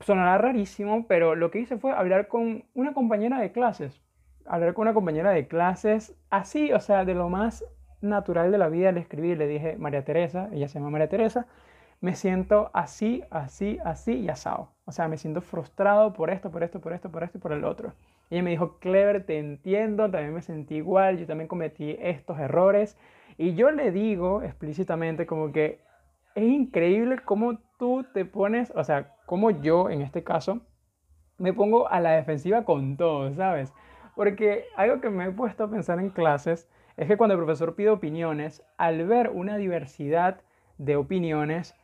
Sonará 0.00 0.38
rarísimo, 0.38 1.06
pero 1.06 1.34
lo 1.34 1.50
que 1.50 1.60
hice 1.60 1.76
fue 1.76 1.92
hablar 1.92 2.28
con 2.28 2.64
una 2.74 2.94
compañera 2.94 3.38
de 3.38 3.52
clases. 3.52 4.00
Hablar 4.46 4.74
con 4.74 4.82
una 4.82 4.94
compañera 4.94 5.30
de 5.30 5.46
clases 5.46 6.16
así, 6.30 6.72
o 6.72 6.80
sea, 6.80 7.04
de 7.04 7.14
lo 7.14 7.28
más 7.28 7.64
natural 8.08 8.50
de 8.50 8.58
la 8.58 8.68
vida 8.68 8.92
le 8.92 9.00
escribí, 9.00 9.34
le 9.34 9.46
dije 9.46 9.76
María 9.78 10.04
Teresa, 10.04 10.48
ella 10.52 10.68
se 10.68 10.78
llama 10.78 10.90
María 10.90 11.08
Teresa, 11.08 11.46
me 12.00 12.14
siento 12.14 12.70
así, 12.74 13.24
así, 13.30 13.78
así 13.84 14.14
y 14.14 14.28
asado. 14.28 14.70
O 14.84 14.92
sea, 14.92 15.08
me 15.08 15.16
siento 15.16 15.40
frustrado 15.40 16.12
por 16.12 16.30
esto, 16.30 16.50
por 16.50 16.62
esto, 16.62 16.80
por 16.80 16.92
esto, 16.92 17.10
por 17.10 17.22
esto 17.22 17.38
y 17.38 17.40
por 17.40 17.52
el 17.52 17.64
otro. 17.64 17.92
Ella 18.30 18.42
me 18.42 18.50
dijo, 18.50 18.78
Clever, 18.78 19.24
te 19.24 19.38
entiendo, 19.38 20.10
también 20.10 20.34
me 20.34 20.42
sentí 20.42 20.76
igual, 20.76 21.18
yo 21.18 21.26
también 21.26 21.48
cometí 21.48 21.96
estos 22.00 22.38
errores. 22.38 22.96
Y 23.38 23.54
yo 23.54 23.70
le 23.70 23.90
digo 23.92 24.42
explícitamente 24.42 25.26
como 25.26 25.52
que 25.52 25.80
es 26.34 26.44
increíble 26.44 27.18
cómo 27.24 27.58
tú 27.78 28.04
te 28.12 28.24
pones, 28.24 28.72
o 28.74 28.84
sea, 28.84 29.14
como 29.26 29.50
yo 29.50 29.90
en 29.90 30.02
este 30.02 30.22
caso, 30.22 30.60
me 31.38 31.52
pongo 31.52 31.88
a 31.88 32.00
la 32.00 32.12
defensiva 32.12 32.64
con 32.64 32.96
todo, 32.96 33.32
¿sabes? 33.34 33.72
Porque 34.14 34.64
algo 34.76 35.00
que 35.00 35.10
me 35.10 35.26
he 35.26 35.30
puesto 35.30 35.64
a 35.64 35.70
pensar 35.70 35.98
en 35.98 36.10
clases 36.10 36.68
es 36.96 37.08
que 37.08 37.16
cuando 37.16 37.34
el 37.34 37.40
profesor 37.40 37.74
pide 37.74 37.90
opiniones, 37.90 38.64
al 38.78 39.06
ver 39.06 39.30
una 39.30 39.56
diversidad 39.56 40.40
de 40.78 40.96
opiniones, 40.96 41.74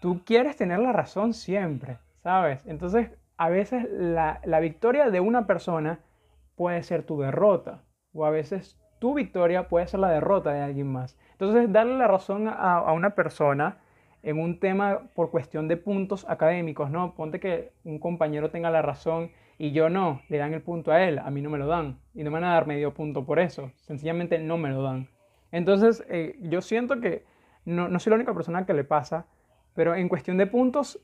tú 0.00 0.22
quieres 0.24 0.56
tener 0.56 0.78
la 0.78 0.92
razón 0.92 1.34
siempre, 1.34 1.98
¿sabes? 2.22 2.66
Entonces, 2.66 3.10
a 3.36 3.48
veces 3.50 3.86
la, 3.90 4.40
victoria 4.60 5.10
de 5.10 5.20
una 5.20 5.46
persona 5.46 6.00
puede 6.56 6.82
ser 6.82 7.02
tu 7.04 7.20
derrota, 7.20 7.82
o 8.14 8.24
a 8.24 8.30
veces 8.30 8.78
tu 8.98 9.14
victoria 9.14 9.68
puede 9.68 9.86
ser 9.86 10.00
la 10.00 10.10
derrota 10.10 10.52
de 10.52 10.62
alguien 10.62 10.90
más. 10.90 11.18
Entonces, 11.32 11.70
darle 11.70 11.98
la 11.98 12.08
razón 12.08 12.48
a, 12.48 12.78
a 12.78 12.92
una 12.92 13.10
persona 13.10 13.78
en 14.22 14.38
un 14.38 14.58
tema 14.60 15.10
por 15.14 15.30
cuestión 15.30 15.68
de 15.68 15.76
puntos 15.76 16.24
académicos, 16.28 16.90
¿no? 16.90 17.14
Ponte 17.14 17.40
que 17.40 17.72
un 17.84 17.98
compañero 17.98 18.50
tenga 18.50 18.70
la 18.70 18.82
razón 18.82 19.30
y 19.58 19.72
yo 19.72 19.88
no, 19.88 20.22
le 20.28 20.38
dan 20.38 20.54
el 20.54 20.62
punto 20.62 20.92
a 20.92 21.02
él, 21.02 21.18
a 21.18 21.30
mí 21.30 21.42
no 21.42 21.50
me 21.50 21.58
lo 21.58 21.66
dan 21.66 21.98
y 22.14 22.22
no 22.22 22.30
me 22.30 22.40
van 22.40 22.44
a 22.44 22.54
dar 22.54 22.66
medio 22.66 22.94
punto 22.94 23.24
por 23.24 23.38
eso, 23.38 23.70
sencillamente 23.78 24.38
no 24.38 24.58
me 24.58 24.70
lo 24.70 24.82
dan. 24.82 25.08
Entonces, 25.50 26.04
eh, 26.08 26.36
yo 26.40 26.60
siento 26.60 27.00
que 27.00 27.24
no, 27.64 27.88
no 27.88 27.98
soy 27.98 28.10
la 28.10 28.16
única 28.16 28.34
persona 28.34 28.64
que 28.64 28.74
le 28.74 28.84
pasa, 28.84 29.26
pero 29.74 29.94
en 29.94 30.08
cuestión 30.08 30.38
de 30.38 30.46
puntos, 30.46 31.00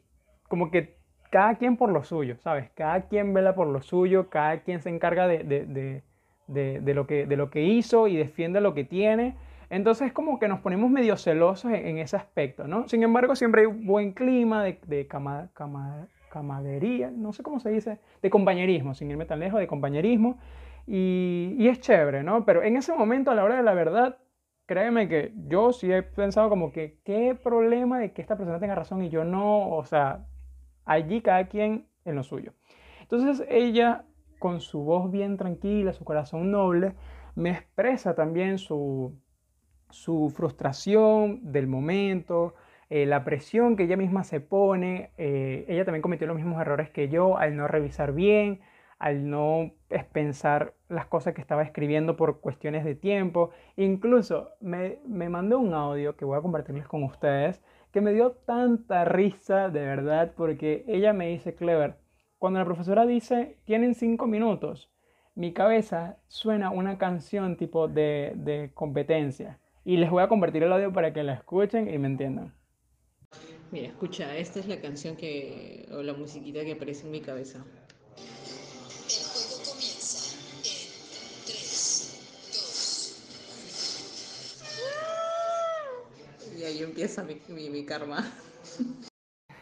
como 0.49 0.71
que 0.71 0.97
cada 1.31 1.57
quien 1.57 1.77
por 1.77 1.91
lo 1.91 2.03
suyo, 2.05 2.37
¿sabes? 2.39 2.71
Cada 2.75 3.03
quien 3.03 3.35
vela 3.35 3.55
por 3.55 3.69
lo 3.69 3.83
suyo, 3.83 4.31
cada 4.31 4.61
quien 4.61 4.81
se 4.81 4.89
encarga 4.89 5.27
de, 5.27 5.45
de, 5.45 6.03
de, 6.47 6.81
de 6.81 6.95
lo, 6.95 7.07
que, 7.07 7.27
de 7.27 7.37
lo 7.37 7.51
que 7.51 7.63
hizo 7.63 8.09
y 8.09 8.17
defiende 8.17 8.61
lo 8.61 8.75
que 8.75 8.85
tiene. 8.85 9.37
Entonces 9.71 10.13
como 10.13 10.39
que 10.39 10.49
nos 10.49 10.61
ponemos 10.61 10.91
medio 10.91 11.17
celosos 11.17 11.73
en, 11.73 11.99
ese 11.99 12.17
aspecto, 12.17 12.67
¿no? 12.67 12.89
Sin 12.89 13.03
embargo, 13.03 13.37
siempre 13.37 13.63
hay 13.63 13.67
buen 13.67 14.13
clima 14.13 14.65
de, 14.65 14.81
de 14.87 15.07
camadería, 16.31 17.11
no 17.11 17.33
sé 17.33 17.43
cómo 17.43 17.61
se 17.61 17.71
dice, 17.71 18.01
de 18.23 18.31
compañerismo, 18.31 18.95
sin 18.95 19.11
irme 19.11 19.27
tan 19.27 19.41
lejos, 19.41 19.61
de 19.61 19.67
compañerismo. 19.67 20.39
Y, 20.87 21.55
y, 21.59 21.69
es 21.69 21.81
chévere, 21.81 22.23
¿no? 22.23 22.47
Pero 22.47 22.63
en 22.63 22.79
ese 22.79 22.95
momento, 22.95 23.31
a 23.31 23.35
la 23.35 23.45
hora 23.45 23.57
de 23.57 23.63
la 23.63 23.75
verdad, 23.75 24.17
créeme 24.65 25.07
que 25.07 25.33
yo 25.47 25.73
sí 25.73 25.93
he 25.93 26.03
pensado 26.03 26.49
como 26.49 26.73
que, 26.73 26.99
¿qué 27.05 27.35
problema 27.35 27.99
de 27.99 28.13
que 28.13 28.23
esta 28.23 28.37
persona 28.37 28.59
tenga 28.59 28.75
razón 28.75 29.03
y 29.03 29.11
yo 29.11 29.23
no? 29.23 29.71
O 29.71 29.85
sea, 29.85 30.27
allí 30.87 31.21
cada 31.21 31.47
quien 31.49 31.89
en 32.07 32.15
lo 32.15 32.23
suyo. 32.23 32.53
Entonces 33.03 33.47
ella, 33.51 34.05
con 34.39 34.61
su 34.61 34.81
voz 34.83 35.11
bien 35.11 35.37
tranquila, 35.37 35.93
su 35.93 36.05
corazón 36.05 36.51
noble, 36.51 36.95
me 37.35 37.51
expresa 37.51 38.15
también 38.15 38.59
su, 38.59 39.15
su 39.91 40.33
frustración 40.35 41.53
del 41.53 41.67
momento, 41.67 42.55
eh, 42.91 43.07
la 43.07 43.25
presión 43.25 43.77
que 43.77 43.85
ella 43.85 43.97
misma 43.97 44.25
se 44.25 44.41
pone. 44.41 45.11
Eh, 45.19 45.65
ella 45.69 45.85
también 45.85 46.03
cometió 46.03 46.27
los 46.27 46.37
mismos 46.37 46.61
errores 46.61 46.91
que 46.91 47.09
yo 47.09 47.37
al 47.39 47.57
no 47.57 47.69
revisar 47.69 48.13
bien, 48.13 48.61
al 48.99 49.29
no 49.29 49.73
pensar 50.13 50.75
las 50.89 51.07
cosas 51.07 51.35
que 51.35 51.41
estaba 51.41 51.63
escribiendo 51.63 52.17
por 52.17 52.41
cuestiones 52.41 52.85
de 52.85 52.95
tiempo. 52.95 53.51
Incluso 53.77 54.51
me, 54.61 54.99
me 55.07 55.29
mandó 55.29 55.59
un 55.59 55.75
audio 55.75 56.17
que 56.17 56.25
voy 56.25 56.39
a 56.39 56.43
compartirles 56.43 56.87
con 56.87 57.05
ustedes 57.05 57.63
que 57.93 58.01
me 58.01 58.13
dio 58.13 58.33
tanta 58.33 59.05
risa 59.05 59.71
de 59.71 59.81
verdad 59.81 60.33
porque 60.37 60.85
ella 60.89 61.13
me 61.13 61.29
dice, 61.29 61.55
Clever, 61.55 61.97
cuando 62.39 62.59
la 62.59 62.65
profesora 62.65 63.07
dice, 63.07 63.59
tienen 63.65 63.95
cinco 63.95 64.27
minutos, 64.27 64.91
mi 65.35 65.53
cabeza 65.53 66.19
suena 66.27 66.71
una 66.71 66.99
canción 66.99 67.57
tipo 67.57 67.89
de, 67.89 68.33
de 68.37 68.71
competencia. 68.75 69.59
Y 69.89 69.97
les 69.97 70.11
voy 70.11 70.23
a 70.23 70.29
compartir 70.29 70.63
el 70.63 70.71
audio 70.71 70.93
para 70.93 71.15
que 71.15 71.23
la 71.23 71.33
escuchen 71.33 71.89
y 71.89 71.97
me 71.97 72.09
entiendan. 72.09 72.53
Mira, 73.71 73.87
escucha, 73.87 74.37
esta 74.37 74.61
es 74.61 74.69
la 74.69 74.83
canción 74.83 75.17
que, 75.17 75.89
o 75.91 76.03
la 76.03 76.13
musiquita 76.13 76.63
que 76.63 76.73
aparece 76.73 77.07
en 77.07 77.13
mi 77.13 77.23
cabeza. 77.23 77.65
El 78.19 78.25
juego 79.25 79.65
comienza 79.65 80.37
en 80.37 80.61
3, 81.47 82.53
2, 82.53 83.17
1. 86.53 86.59
Y 86.59 86.65
ahí 86.65 86.83
empieza 86.83 87.25
mi, 87.25 87.41
mi, 87.71 87.87
karma. 87.87 88.31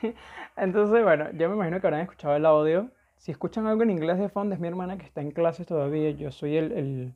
Entonces, 0.57 1.05
bueno, 1.05 1.31
yo 1.35 1.49
me 1.51 1.55
imagino 1.55 1.81
que 1.81 1.87
habrán 1.87 2.03
escuchado 2.03 2.35
el 2.35 2.47
audio. 2.47 2.91
Si 3.17 3.31
escuchan 3.31 3.69
algo 3.69 3.85
en 3.85 3.91
inglés 3.91 4.19
de 4.19 4.29
fondo, 4.29 4.57
es 4.57 4.61
mi 4.61 4.67
hermana 4.67 4.99
que 4.99 5.07
está 5.07 5.21
en 5.21 5.31
clases 5.31 5.69
todavía. 5.69 6.11
Yo 6.11 6.33
soy 6.33 6.57
el, 6.57 6.73
el 6.73 7.15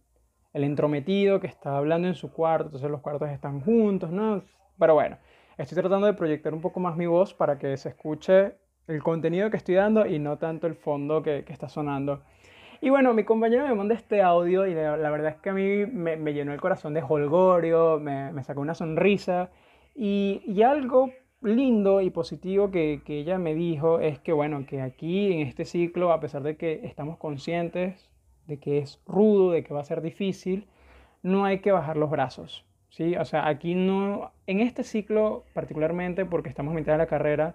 el 0.52 0.64
entrometido 0.64 1.40
que 1.40 1.46
está 1.46 1.76
hablando 1.76 2.08
en 2.08 2.14
su 2.14 2.32
cuarto, 2.32 2.66
entonces 2.66 2.90
los 2.90 3.00
cuartos 3.00 3.30
están 3.30 3.60
juntos, 3.60 4.10
¿no? 4.10 4.42
Pero 4.78 4.94
bueno, 4.94 5.18
estoy 5.58 5.76
tratando 5.76 6.06
de 6.06 6.14
proyectar 6.14 6.54
un 6.54 6.60
poco 6.60 6.80
más 6.80 6.96
mi 6.96 7.06
voz 7.06 7.34
para 7.34 7.58
que 7.58 7.76
se 7.76 7.90
escuche 7.90 8.54
el 8.88 9.02
contenido 9.02 9.50
que 9.50 9.56
estoy 9.56 9.76
dando 9.76 10.06
y 10.06 10.18
no 10.18 10.38
tanto 10.38 10.66
el 10.66 10.74
fondo 10.74 11.22
que, 11.22 11.44
está 11.48 11.68
sonando. 11.68 12.22
Y 12.80 12.90
bueno, 12.90 13.12
mi 13.12 13.24
compañero 13.24 13.66
me 13.68 13.74
manda 13.74 13.94
este 13.94 14.22
audio 14.22 14.66
y 14.66 14.74
la, 14.74 14.96
verdad 14.96 15.32
es 15.32 15.36
que 15.36 15.50
a 15.50 15.52
mí 15.52 15.86
me, 15.86 16.16
llenó 16.32 16.52
el 16.52 16.60
corazón 16.60 16.94
de 16.94 17.02
holgorio, 17.06 18.00
me, 18.00 18.42
sacó 18.42 18.60
una 18.60 18.74
sonrisa 18.74 19.50
y, 19.94 20.42
y, 20.46 20.62
algo 20.62 21.10
lindo 21.42 22.00
y 22.00 22.10
positivo 22.10 22.70
que, 22.70 23.02
que 23.04 23.18
ella 23.18 23.38
me 23.38 23.54
dijo 23.54 24.00
es 24.00 24.18
que 24.18 24.32
bueno, 24.32 24.64
que 24.66 24.80
aquí 24.80 25.32
en 25.32 25.46
este 25.46 25.64
ciclo, 25.64 26.12
a 26.12 26.20
pesar 26.20 26.42
de 26.42 26.56
que 26.56 26.80
estamos 26.84 27.18
conscientes 27.18 28.10
de 28.46 28.58
que 28.58 28.78
es 28.78 29.00
rudo, 29.06 29.52
de 29.52 29.62
que 29.64 29.74
va 29.74 29.80
a 29.80 29.84
ser 29.84 30.00
difícil, 30.02 30.66
no 31.22 31.44
hay 31.44 31.60
que 31.60 31.72
bajar 31.72 31.96
los 31.96 32.10
brazos. 32.10 32.64
¿sí? 32.90 33.16
O 33.16 33.24
sea, 33.24 33.48
aquí 33.48 33.74
no, 33.74 34.32
en 34.46 34.60
este 34.60 34.84
ciclo 34.84 35.44
particularmente, 35.54 36.24
porque 36.24 36.48
estamos 36.48 36.72
a 36.72 36.76
mitad 36.76 36.92
de 36.92 36.98
la 36.98 37.06
carrera, 37.06 37.54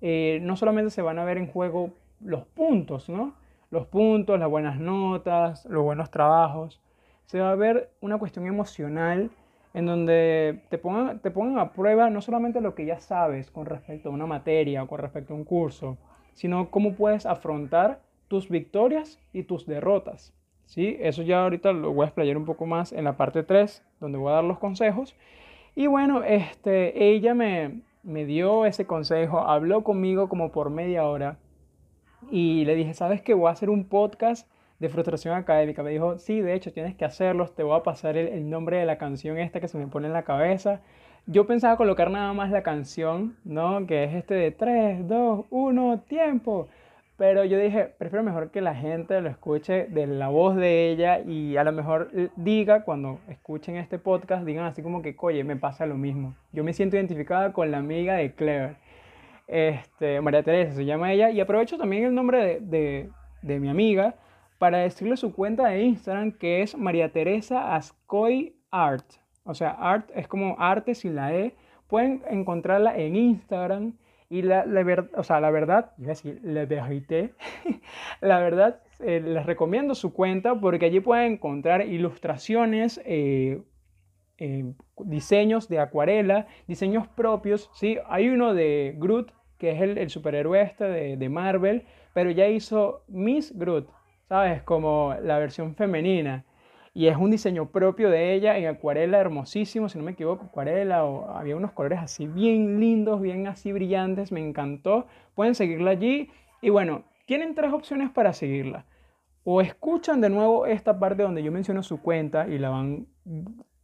eh, 0.00 0.38
no 0.42 0.56
solamente 0.56 0.90
se 0.90 1.02
van 1.02 1.18
a 1.18 1.24
ver 1.24 1.38
en 1.38 1.46
juego 1.46 1.90
los 2.20 2.44
puntos, 2.46 3.08
¿no? 3.08 3.34
Los 3.70 3.86
puntos, 3.86 4.38
las 4.38 4.48
buenas 4.48 4.78
notas, 4.78 5.64
los 5.66 5.82
buenos 5.82 6.10
trabajos. 6.10 6.80
Se 7.26 7.40
va 7.40 7.50
a 7.50 7.54
ver 7.54 7.90
una 8.00 8.18
cuestión 8.18 8.46
emocional 8.46 9.30
en 9.72 9.86
donde 9.86 10.62
te 10.68 10.78
pongan, 10.78 11.18
te 11.18 11.30
pongan 11.30 11.58
a 11.58 11.72
prueba 11.72 12.08
no 12.10 12.20
solamente 12.20 12.60
lo 12.60 12.74
que 12.74 12.86
ya 12.86 13.00
sabes 13.00 13.50
con 13.50 13.66
respecto 13.66 14.08
a 14.08 14.12
una 14.12 14.26
materia 14.26 14.82
o 14.82 14.86
con 14.86 15.00
respecto 15.00 15.34
a 15.34 15.36
un 15.36 15.44
curso, 15.44 15.98
sino 16.34 16.70
cómo 16.70 16.94
puedes 16.94 17.26
afrontar 17.26 18.00
tus 18.34 18.48
victorias 18.48 19.20
y 19.32 19.44
tus 19.44 19.64
derrotas. 19.64 20.34
¿sí? 20.66 20.96
Eso 20.98 21.22
ya 21.22 21.44
ahorita 21.44 21.72
lo 21.72 21.92
voy 21.92 22.02
a 22.02 22.06
explayar 22.06 22.36
un 22.36 22.44
poco 22.44 22.66
más 22.66 22.92
en 22.92 23.04
la 23.04 23.16
parte 23.16 23.44
3, 23.44 23.84
donde 24.00 24.18
voy 24.18 24.32
a 24.32 24.34
dar 24.34 24.44
los 24.44 24.58
consejos. 24.58 25.14
Y 25.76 25.86
bueno, 25.86 26.24
este, 26.24 27.10
ella 27.10 27.32
me, 27.32 27.82
me 28.02 28.24
dio 28.24 28.66
ese 28.66 28.88
consejo, 28.88 29.38
habló 29.38 29.84
conmigo 29.84 30.28
como 30.28 30.50
por 30.50 30.70
media 30.70 31.06
hora 31.06 31.38
y 32.28 32.64
le 32.64 32.74
dije, 32.74 32.92
¿sabes 32.92 33.22
qué? 33.22 33.34
Voy 33.34 33.46
a 33.46 33.52
hacer 33.52 33.70
un 33.70 33.84
podcast 33.84 34.48
de 34.80 34.88
frustración 34.88 35.36
académica. 35.36 35.84
Me 35.84 35.90
dijo, 35.90 36.18
sí, 36.18 36.40
de 36.40 36.54
hecho 36.54 36.72
tienes 36.72 36.96
que 36.96 37.04
hacerlo, 37.04 37.46
te 37.46 37.62
voy 37.62 37.78
a 37.78 37.84
pasar 37.84 38.16
el, 38.16 38.26
el, 38.26 38.50
nombre 38.50 38.78
de 38.78 38.84
la 38.84 38.98
canción 38.98 39.38
esta 39.38 39.60
que 39.60 39.68
se 39.68 39.78
me 39.78 39.86
pone 39.86 40.08
en 40.08 40.12
la 40.12 40.24
cabeza. 40.24 40.80
Yo 41.26 41.46
pensaba 41.46 41.76
colocar 41.76 42.10
nada 42.10 42.32
más 42.32 42.50
la 42.50 42.64
canción, 42.64 43.36
¿no? 43.44 43.86
Que 43.86 44.02
es 44.02 44.14
este 44.14 44.34
de 44.34 44.50
3, 44.50 45.06
2, 45.06 45.46
1, 45.50 46.00
tiempo. 46.08 46.66
Pero 47.26 47.42
yo 47.42 47.58
dije, 47.58 47.86
prefiero 47.86 48.22
mejor 48.22 48.50
que 48.50 48.60
la 48.60 48.74
gente 48.74 49.18
lo 49.22 49.30
escuche 49.30 49.86
de 49.86 50.06
la 50.06 50.28
voz 50.28 50.56
de 50.56 50.90
ella 50.90 51.20
y 51.20 51.56
a 51.56 51.64
lo 51.64 51.72
mejor 51.72 52.10
diga 52.36 52.84
cuando 52.84 53.18
escuchen 53.28 53.76
este 53.76 53.98
podcast, 53.98 54.44
digan 54.44 54.66
así 54.66 54.82
como 54.82 55.00
que, 55.00 55.16
oye, 55.18 55.42
me 55.42 55.56
pasa 55.56 55.86
lo 55.86 55.94
mismo. 55.94 56.34
Yo 56.52 56.62
me 56.64 56.74
siento 56.74 56.96
identificada 56.96 57.54
con 57.54 57.70
la 57.70 57.78
amiga 57.78 58.16
de 58.16 58.34
Clever. 58.34 58.76
Este, 59.48 60.20
María 60.20 60.42
Teresa 60.42 60.74
se 60.74 60.84
llama 60.84 61.14
ella 61.14 61.30
y 61.30 61.40
aprovecho 61.40 61.78
también 61.78 62.04
el 62.04 62.14
nombre 62.14 62.44
de, 62.44 62.60
de, 62.60 63.10
de 63.40 63.58
mi 63.58 63.70
amiga 63.70 64.16
para 64.58 64.76
decirle 64.76 65.16
su 65.16 65.32
cuenta 65.32 65.68
de 65.68 65.80
Instagram 65.80 66.30
que 66.32 66.60
es 66.60 66.76
María 66.76 67.08
Teresa 67.08 67.74
Ascoy 67.74 68.54
Art. 68.70 69.06
O 69.44 69.54
sea, 69.54 69.70
art 69.70 70.10
es 70.14 70.28
como 70.28 70.56
arte 70.58 70.94
sin 70.94 71.14
la 71.14 71.32
E. 71.32 71.54
Pueden 71.88 72.22
encontrarla 72.28 72.94
en 72.98 73.16
Instagram 73.16 73.94
y 74.34 74.42
la, 74.42 74.66
la, 74.66 75.08
o 75.16 75.22
sea, 75.22 75.38
la 75.38 75.52
verdad, 75.52 75.92
iba 75.96 76.10
a 76.10 76.16
la 78.20 78.40
verdad, 78.40 78.80
eh, 78.98 79.20
les 79.24 79.46
recomiendo 79.46 79.94
su 79.94 80.12
cuenta 80.12 80.56
porque 80.56 80.86
allí 80.86 80.98
pueden 80.98 81.34
encontrar 81.34 81.86
ilustraciones, 81.86 83.00
eh, 83.04 83.62
eh, 84.38 84.72
diseños 84.98 85.68
de 85.68 85.78
acuarela, 85.78 86.48
diseños 86.66 87.06
propios, 87.06 87.70
¿sí? 87.74 87.98
Hay 88.08 88.28
uno 88.28 88.54
de 88.54 88.96
Groot, 88.98 89.30
que 89.56 89.70
es 89.70 89.80
el, 89.80 89.98
el 89.98 90.10
superhéroe 90.10 90.62
este 90.62 90.82
de, 90.86 91.16
de, 91.16 91.28
Marvel, 91.28 91.84
pero 92.12 92.32
ya 92.32 92.48
hizo 92.48 93.04
Miss 93.06 93.56
Groot, 93.56 93.88
¿sabes? 94.28 94.64
Como 94.64 95.14
la 95.22 95.38
versión 95.38 95.76
femenina 95.76 96.44
y 96.96 97.08
es 97.08 97.16
un 97.16 97.32
diseño 97.32 97.70
propio 97.70 98.08
de 98.08 98.34
ella 98.34 98.56
en 98.56 98.68
acuarela 98.68 99.18
hermosísimo, 99.18 99.88
si 99.88 99.98
no 99.98 100.04
me 100.04 100.12
equivoco, 100.12 100.44
acuarela 100.44 101.04
o 101.04 101.28
había 101.36 101.56
unos 101.56 101.72
colores 101.72 101.98
así 101.98 102.28
bien 102.28 102.78
lindos, 102.78 103.20
bien 103.20 103.48
así 103.48 103.72
brillantes, 103.72 104.30
me 104.30 104.46
encantó. 104.46 105.06
Pueden 105.34 105.56
seguirla 105.56 105.90
allí 105.90 106.30
y 106.62 106.70
bueno, 106.70 107.02
tienen 107.26 107.56
tres 107.56 107.72
opciones 107.72 108.10
para 108.10 108.32
seguirla. 108.32 108.86
O 109.42 109.60
escuchan 109.60 110.20
de 110.20 110.30
nuevo 110.30 110.66
esta 110.66 111.00
parte 111.00 111.24
donde 111.24 111.42
yo 111.42 111.50
menciono 111.50 111.82
su 111.82 112.00
cuenta 112.00 112.46
y 112.46 112.58
la 112.58 112.70
van, 112.70 113.08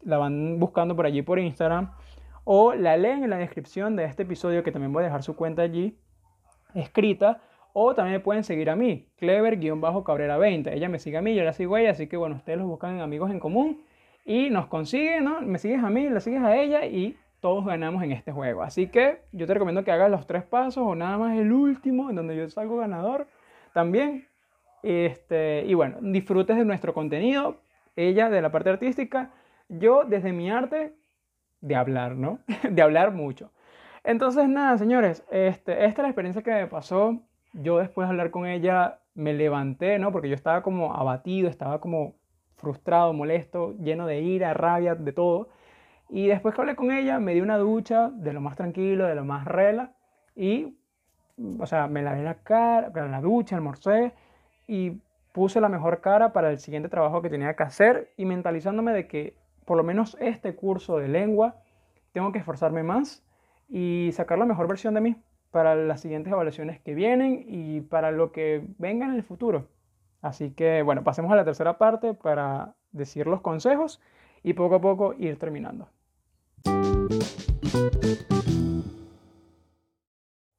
la 0.03 0.17
van 0.19 0.61
buscando 0.61 0.95
por 0.95 1.05
allí 1.05 1.23
por 1.23 1.41
Instagram, 1.41 1.91
o 2.45 2.75
la 2.75 2.97
leen 2.97 3.25
en 3.25 3.31
la 3.31 3.39
descripción 3.39 3.97
de 3.97 4.05
este 4.05 4.23
episodio 4.23 4.63
que 4.63 4.71
también 4.71 4.93
voy 4.93 5.03
a 5.03 5.07
dejar 5.07 5.25
su 5.25 5.35
cuenta 5.35 5.63
allí 5.63 5.99
escrita, 6.75 7.43
O 7.73 7.95
también 7.95 8.17
me 8.17 8.21
pueden 8.21 8.45
seguir 8.45 8.71
a 8.71 8.77
mí, 8.77 9.07
clever-cabrera20. 9.19 10.73
Ella 10.73 10.89
me 10.89 10.99
sigue 10.99 11.19
a 11.19 11.23
mí, 11.23 11.35
yo 11.35 11.45
la 11.45 11.53
sigo 11.53 11.77
a 11.77 11.81
ella, 11.81 11.91
así 11.91 12.07
que 12.07 12.17
bueno, 12.17 12.37
ustedes 12.37 12.59
los 12.59 12.67
buscan 12.67 12.97
en 12.97 13.01
amigos 13.01 13.31
en 13.31 13.41
común 13.41 13.83
y 14.25 14.51
nos 14.51 14.67
consiguen, 14.67 15.25
¿no? 15.25 15.41
Me 15.41 15.59
sigues 15.59 15.83
a 15.83 15.91
mí, 15.91 16.09
la 16.09 16.21
sigues 16.21 16.43
a 16.43 16.57
ella 16.57 16.85
y 16.87 17.17
todos 17.41 17.65
ganamos 17.65 18.03
en 18.03 18.13
este 18.13 18.33
juego. 18.33 18.63
Así 18.63 18.89
que 18.89 19.23
yo 19.33 19.47
te 19.47 19.55
recomiendo 19.55 19.85
que 19.85 19.93
hagas 19.93 20.11
los 20.11 20.27
tres 20.27 20.43
pasos 20.43 20.85
o 20.87 20.95
nada 20.95 21.19
más 21.19 21.39
el 21.39 21.53
último, 21.53 22.11
en 22.11 22.17
donde 22.17 22.37
yo 22.37 22.49
salgo 22.49 22.77
ganador 22.77 23.27
también. 23.73 24.27
Este, 24.83 25.65
y 25.67 25.75
bueno, 25.75 25.99
disfrutes 26.01 26.57
de 26.57 26.65
nuestro 26.65 26.95
contenido, 26.95 27.61
ella 27.97 28.31
de 28.31 28.41
la 28.41 28.51
parte 28.51 28.71
artística, 28.71 29.31
yo 29.69 30.05
desde 30.05 30.33
mi 30.33 30.51
arte 30.51 30.95
de 31.61 31.77
hablar, 31.77 32.17
¿no? 32.17 32.41
de 32.71 32.83
hablar 32.83 33.13
mucho. 33.13 33.51
Entonces, 34.05 34.49
nada, 34.49 34.79
señores, 34.79 35.25
este, 35.31 35.85
esta 35.85 35.87
es 35.87 35.99
la 35.99 36.09
experiencia 36.09 36.43
que 36.43 36.53
me 36.53 36.67
pasó. 36.67 37.21
Yo 37.53 37.79
después 37.79 38.09
de 38.09 38.13
hablar 38.13 38.31
con 38.31 38.47
ella 38.47 39.01
me 39.15 39.33
levanté, 39.33 39.99
¿no? 39.99 40.13
Porque 40.13 40.29
yo 40.29 40.35
estaba 40.35 40.63
como 40.63 40.95
abatido, 40.95 41.49
estaba 41.49 41.81
como 41.81 42.15
frustrado, 42.57 43.13
molesto, 43.13 43.75
lleno 43.79 44.07
de 44.07 44.21
ira, 44.21 44.55
rabia, 44.55 44.95
de 44.95 45.13
todo. 45.13 45.49
Y 46.09 46.27
después 46.27 46.55
que 46.55 46.61
hablé 46.61 46.77
con 46.77 46.93
ella, 46.93 47.19
me 47.19 47.35
di 47.35 47.41
una 47.41 47.59
ducha 47.59 48.11
de 48.11 48.33
lo 48.33 48.41
más 48.41 48.57
tranquilo, 48.57 49.07
de 49.07 49.15
lo 49.15 49.25
más 49.25 49.47
rela. 49.47 49.95
Y, 50.37 50.77
o 51.59 51.67
sea, 51.67 51.87
me 51.89 52.03
lavé 52.03 52.23
la 52.23 52.43
cara, 52.43 52.91
la 53.09 53.21
ducha, 53.21 53.57
almorcé 53.57 54.13
y 54.67 55.01
puse 55.33 55.61
la 55.61 55.69
mejor 55.69 56.01
cara 56.01 56.33
para 56.33 56.51
el 56.51 56.59
siguiente 56.59 56.89
trabajo 56.89 57.23
que 57.23 57.31
tenía 57.31 57.55
que 57.55 57.63
hacer 57.63 58.13
y 58.17 58.25
mentalizándome 58.25 58.93
de 58.93 59.07
que 59.07 59.35
por 59.65 59.77
lo 59.77 59.85
menos 59.85 60.17
este 60.21 60.55
curso 60.55 60.99
de 60.99 61.09
lengua 61.09 61.57
tengo 62.13 62.33
que 62.33 62.39
esforzarme 62.39 62.83
más 62.83 63.25
y 63.69 64.11
sacar 64.13 64.39
la 64.39 64.45
mejor 64.45 64.67
versión 64.67 64.95
de 64.95 65.01
mí 65.01 65.17
para 65.51 65.75
las 65.75 66.01
siguientes 66.01 66.33
evaluaciones 66.33 66.81
que 66.81 66.95
vienen 66.95 67.45
y 67.47 67.81
para 67.81 68.11
lo 68.11 68.33
que 68.33 68.65
venga 68.79 69.07
en 69.07 69.15
el 69.15 69.23
futuro. 69.23 69.69
Así 70.23 70.53
que 70.53 70.83
bueno, 70.83 71.05
pasemos 71.05 71.33
a 71.33 71.37
la 71.37 71.45
tercera 71.45 71.79
parte 71.79 72.15
para 72.15 72.75
decir 72.93 73.27
los 73.27 73.41
consejos 73.41 74.01
y 74.43 74.55
poco 74.55 74.77
a 74.77 74.81
poco 74.81 75.15
ir 75.19 75.39
terminando. 75.39 75.89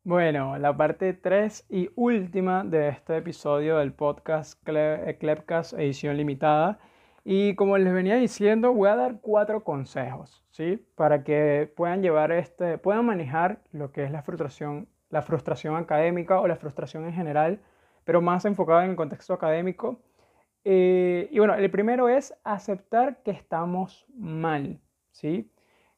Bueno, 0.03 0.57
la 0.57 0.75
parte 0.75 1.13
3 1.13 1.67
y 1.69 1.89
última 1.95 2.63
de 2.63 2.89
este 2.89 3.17
episodio 3.17 3.77
del 3.77 3.93
podcast 3.93 4.61
Clepcast 4.63 5.73
edición 5.73 6.17
limitada. 6.17 6.79
Y 7.23 7.55
como 7.55 7.77
les 7.77 7.93
venía 7.93 8.15
diciendo, 8.15 8.73
voy 8.73 8.89
a 8.89 8.95
dar 8.95 9.19
cuatro 9.21 9.63
consejos, 9.63 10.43
¿sí? 10.49 10.83
Para 10.95 11.23
que 11.23 11.71
puedan 11.75 12.01
llevar 12.01 12.31
este, 12.31 12.77
puedan 12.77 13.05
manejar 13.05 13.61
lo 13.71 13.91
que 13.91 14.03
es 14.03 14.11
la 14.11 14.23
frustración, 14.23 14.87
la 15.09 15.21
frustración 15.21 15.75
académica 15.75 16.39
o 16.39 16.47
la 16.47 16.55
frustración 16.55 17.05
en 17.05 17.13
general, 17.13 17.59
pero 18.05 18.21
más 18.21 18.45
enfocada 18.45 18.83
en 18.85 18.91
el 18.91 18.95
contexto 18.95 19.33
académico. 19.33 19.99
Eh, 20.63 21.27
y 21.31 21.39
bueno, 21.39 21.53
el 21.55 21.69
primero 21.69 22.09
es 22.09 22.33
aceptar 22.43 23.21
que 23.23 23.31
estamos 23.31 24.05
mal, 24.15 24.79
¿sí? 25.11 25.51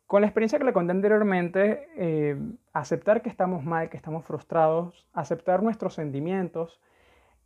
Con 0.06 0.22
la 0.22 0.28
experiencia 0.28 0.60
que 0.60 0.66
le 0.66 0.74
conté 0.74 0.92
anteriormente, 0.92 1.88
eh, 1.96 2.38
aceptar 2.74 3.22
que 3.22 3.30
estamos 3.30 3.64
mal, 3.64 3.90
que 3.90 3.98
estamos 3.98 4.26
frustrados, 4.26 5.08
aceptar 5.14 5.64
nuestros 5.64 5.94
sentimientos, 5.94 6.82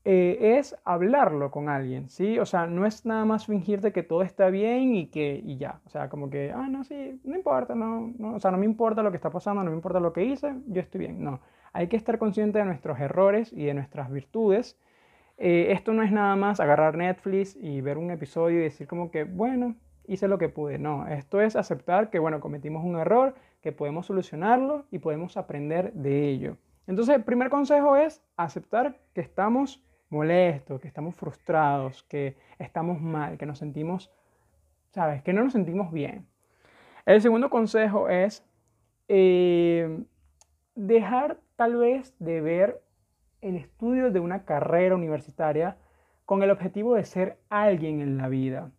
eh, 0.10 0.58
es 0.58 0.74
hablarlo 0.86 1.52
con 1.52 1.68
alguien, 1.68 2.10
¿sí? 2.10 2.40
O 2.40 2.46
sea, 2.46 2.66
no 2.66 2.86
es 2.86 3.06
nada 3.06 3.26
más 3.26 3.46
fingirte 3.46 3.92
que 3.92 4.04
todo 4.04 4.22
está 4.22 4.50
bien 4.50 4.96
y 4.96 5.08
que 5.08 5.42
y 5.44 5.58
ya. 5.58 5.82
O 5.86 5.90
sea, 5.90 6.08
como 6.08 6.30
que, 6.30 6.50
ah, 6.56 6.70
no, 6.70 6.86
sí, 6.86 7.20
no 7.26 7.36
importa, 7.36 7.76
no, 7.76 8.14
no, 8.18 8.36
o 8.36 8.40
sea, 8.40 8.52
no 8.52 8.58
me 8.58 8.66
importa 8.66 9.04
lo 9.04 9.12
que 9.12 9.18
está 9.18 9.30
pasando, 9.32 9.62
no 9.66 9.70
me 9.70 9.76
importa 9.76 10.00
lo 10.00 10.14
que 10.14 10.24
hice, 10.24 10.56
yo 10.68 10.80
estoy 10.80 11.00
bien. 11.00 11.22
No, 11.22 11.42
hay 11.74 11.88
que 11.90 11.98
estar 11.98 12.20
consciente 12.20 12.60
de 12.60 12.64
nuestros 12.64 12.98
errores 13.02 13.52
y 13.52 13.66
de 13.66 13.74
nuestras 13.74 14.10
virtudes. 14.10 14.80
Eh, 15.38 15.74
esto 15.74 15.92
no 15.92 16.04
es 16.04 16.12
nada 16.14 16.38
más 16.38 16.62
agarrar 16.62 16.96
Netflix 16.96 17.58
y 17.60 17.82
ver 17.82 17.98
un 17.98 18.10
episodio 18.10 18.60
y 18.60 18.64
decir 18.64 18.88
como 18.88 19.12
que, 19.12 19.26
bueno, 19.26 19.76
hice 20.06 20.30
lo 20.30 20.38
que 20.38 20.48
pude. 20.48 20.80
No, 20.80 21.06
esto 21.08 21.42
es 21.42 21.58
aceptar 21.58 22.10
que, 22.10 22.20
bueno, 22.20 22.40
cometimos 22.40 22.86
un 22.86 22.96
error, 22.96 23.36
que 23.62 23.74
podemos 23.74 24.06
solucionarlo 24.06 24.86
y 24.90 25.00
podemos 25.00 25.36
aprender 25.36 25.92
de 25.92 26.30
ello. 26.30 26.56
Entonces, 26.88 27.14
el 27.14 27.26
primer 27.26 27.50
consejo 27.50 27.98
es 27.98 28.22
aceptar 28.38 28.98
que 29.14 29.20
estamos 29.20 29.84
molestos, 30.10 30.80
que 30.82 30.88
estamos 30.88 31.16
frustrados, 31.16 32.04
que 32.04 32.38
estamos 32.60 33.02
mal, 33.02 33.38
que 33.38 33.46
nos 33.46 33.60
sentimos, 33.60 34.12
¿sabes? 34.92 35.22
Que 35.24 35.34
no 35.34 35.44
nos 35.44 35.54
sentimos 35.54 35.92
bien. 35.92 36.28
El 37.06 37.22
segundo 37.22 37.50
consejo 37.50 38.10
es 38.10 38.46
eh, 39.08 40.04
dejar 40.76 41.40
tal 41.56 41.76
vez 41.78 42.14
de 42.20 42.42
ver 42.42 42.82
el 43.42 43.56
estudio 43.56 44.12
de 44.12 44.20
una 44.20 44.44
carrera 44.44 44.96
universitaria 44.96 45.78
con 46.26 46.44
el 46.44 46.52
objetivo 46.52 46.96
de 46.96 47.06
ser 47.06 47.38
alguien 47.50 48.02
en 48.02 48.18
la 48.18 48.28
vida. 48.28 48.72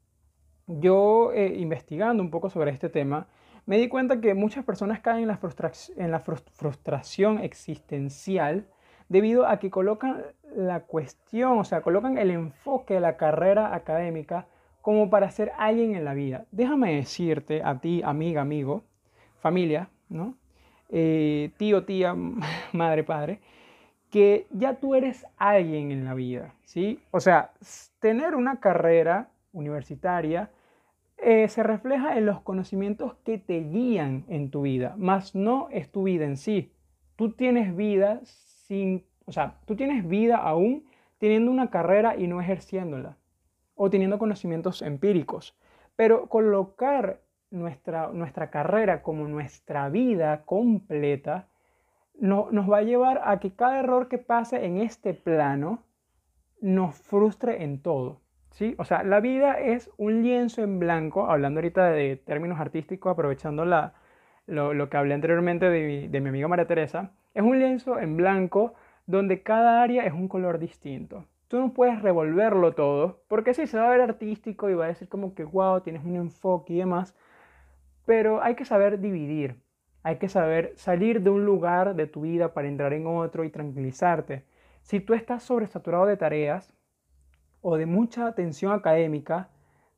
Yo, 0.67 1.33
eh, 1.33 1.55
investigando 1.57 2.23
un 2.23 2.31
poco 2.31 2.51
sobre 2.51 2.71
este 2.71 2.91
tema, 2.91 3.27
me 3.65 3.79
di 3.79 3.89
cuenta 3.89 4.21
que 4.21 4.35
muchas 4.35 4.65
personas 4.65 5.01
caen 5.01 5.23
en 5.23 5.29
la, 5.29 5.41
en 5.97 6.11
la 6.11 6.21
frustración 6.21 7.39
existencial 7.39 8.67
debido 9.09 9.47
a 9.47 9.59
que 9.59 9.71
colocan 9.71 10.23
la 10.55 10.81
cuestión, 10.81 11.59
o 11.59 11.65
sea, 11.65 11.83
colocan 11.83 12.19
el 12.19 12.31
enfoque 12.31 12.95
de 12.95 13.01
la 13.01 13.17
carrera 13.17 13.75
académica 13.75 14.47
como 14.81 15.11
para 15.11 15.31
ser 15.31 15.53
alguien 15.59 15.95
en 15.95 16.05
la 16.05 16.15
vida. 16.15 16.47
Déjame 16.51 16.95
decirte 16.95 17.63
a 17.63 17.79
ti, 17.81 18.03
amiga, 18.05 18.41
amigo, 18.41 18.85
familia, 19.41 19.91
¿no? 20.09 20.35
Eh, 20.91 21.51
tío, 21.59 21.85
tía, 21.85 22.15
madre, 22.73 23.05
padre, 23.05 23.41
que 24.11 24.47
ya 24.51 24.75
tú 24.75 24.95
eres 24.95 25.27
alguien 25.37 25.91
en 25.93 26.05
la 26.05 26.15
vida, 26.15 26.55
¿sí? 26.65 27.01
O 27.11 27.21
sea, 27.21 27.53
tener 28.01 28.35
una 28.35 28.61
carrera 28.61 29.29
universitaria 29.53 30.51
eh, 31.19 31.49
se 31.49 31.63
refleja 31.63 32.17
en 32.17 32.27
los 32.27 32.41
conocimientos 32.41 33.15
que 33.25 33.39
te 33.39 33.61
guían 33.61 34.25
en 34.29 34.51
tu 34.51 34.63
vida, 34.63 34.95
más 34.97 35.35
no 35.35 35.69
es 35.71 35.91
tu 35.91 36.05
vida 36.05 36.25
en 36.25 36.37
sí. 36.37 36.73
Tú 37.17 37.33
tienes 37.33 37.75
vida 37.75 38.21
o 39.27 39.33
sea, 39.33 39.55
tú 39.67 39.77
tienes 39.77 40.07
vida 40.07 40.37
aún 40.37 40.85
teniendo 41.19 41.51
una 41.51 41.71
carrera 41.71 42.17
y 42.17 42.27
no 42.27 42.41
ejerciéndola, 42.41 43.17
o 43.75 43.91
teniendo 43.91 44.19
conocimientos 44.19 44.83
empíricos. 44.83 45.57
Pero 45.97 46.29
colocar 46.29 47.21
nuestra, 47.51 48.09
nuestra 48.09 48.51
carrera 48.51 49.03
como 49.03 49.27
nuestra 49.27 49.89
vida 49.89 50.45
completa 50.45 51.49
no, 52.19 52.49
nos 52.51 52.71
va 52.71 52.79
a 52.79 52.83
llevar 52.83 53.21
a 53.25 53.39
que 53.39 53.53
cada 53.53 53.81
error 53.81 54.09
que 54.09 54.19
pase 54.19 54.65
en 54.65 54.79
este 54.79 55.15
plano 55.15 55.83
nos 56.61 56.97
frustre 56.97 57.63
en 57.63 57.81
todo. 57.81 58.21
¿sí? 58.51 58.75
O 58.79 58.85
sea, 58.85 59.03
la 59.03 59.21
vida 59.21 59.59
es 59.61 59.91
un 59.97 60.23
lienzo 60.23 60.63
en 60.63 60.79
blanco, 60.79 61.31
hablando 61.31 61.59
ahorita 61.59 61.91
de 61.91 62.17
términos 62.17 62.61
artísticos, 62.61 63.13
aprovechando 63.13 63.65
la, 63.65 63.95
lo, 64.47 64.89
que 64.89 64.97
hablé 64.97 65.15
anteriormente 65.15 65.71
de 65.71 66.09
de 66.09 66.21
mi 66.21 66.29
amiga 66.29 66.49
María 66.49 66.67
Teresa, 66.67 67.13
es 67.39 67.45
un 67.45 67.61
lienzo 67.61 68.01
en 68.01 68.17
blanco 68.17 68.75
donde 69.07 69.45
cada 69.45 69.81
área 69.81 70.05
es 70.05 70.13
un 70.13 70.27
color 70.27 70.59
distinto. 70.59 71.25
Tú 71.47 71.61
no 71.61 71.73
puedes 71.73 72.03
revolverlo 72.03 72.75
todo, 72.75 73.23
porque 73.29 73.55
sí, 73.55 73.69
se 73.69 73.79
va 73.79 73.87
a 73.87 73.91
ver 73.91 74.01
artístico 74.01 74.69
y 74.69 74.75
va 74.75 74.87
a 74.87 74.89
decir 74.89 75.09
como 75.09 75.37
que, 75.37 75.45
wow, 75.45 75.81
tienes 75.81 76.05
un 76.05 76.17
enfoque 76.17 76.73
y 76.73 76.79
demás, 76.79 77.15
pero 78.07 78.43
hay 78.43 78.57
que 78.57 78.65
saber 78.65 78.99
dividir, 78.99 79.63
hay 80.03 80.17
que 80.17 80.29
saber 80.29 80.73
salir 80.75 81.23
de 81.23 81.31
un 81.31 81.45
lugar 81.45 81.95
de 81.95 82.09
tu 82.09 82.23
vida 82.23 82.55
para 82.55 82.67
entrar 82.67 82.93
en 82.93 83.07
otro 83.07 83.45
y 83.45 83.51
tranquilizarte. 83.51 84.45
Si 84.83 84.99
tú 84.99 85.15
estás 85.15 85.45
sobresaturado 85.45 86.07
de 86.07 86.17
tareas 86.17 86.75
o 87.61 87.77
de 87.77 87.87
mucha 87.87 88.27
atención 88.27 88.73
académica, 88.73 89.49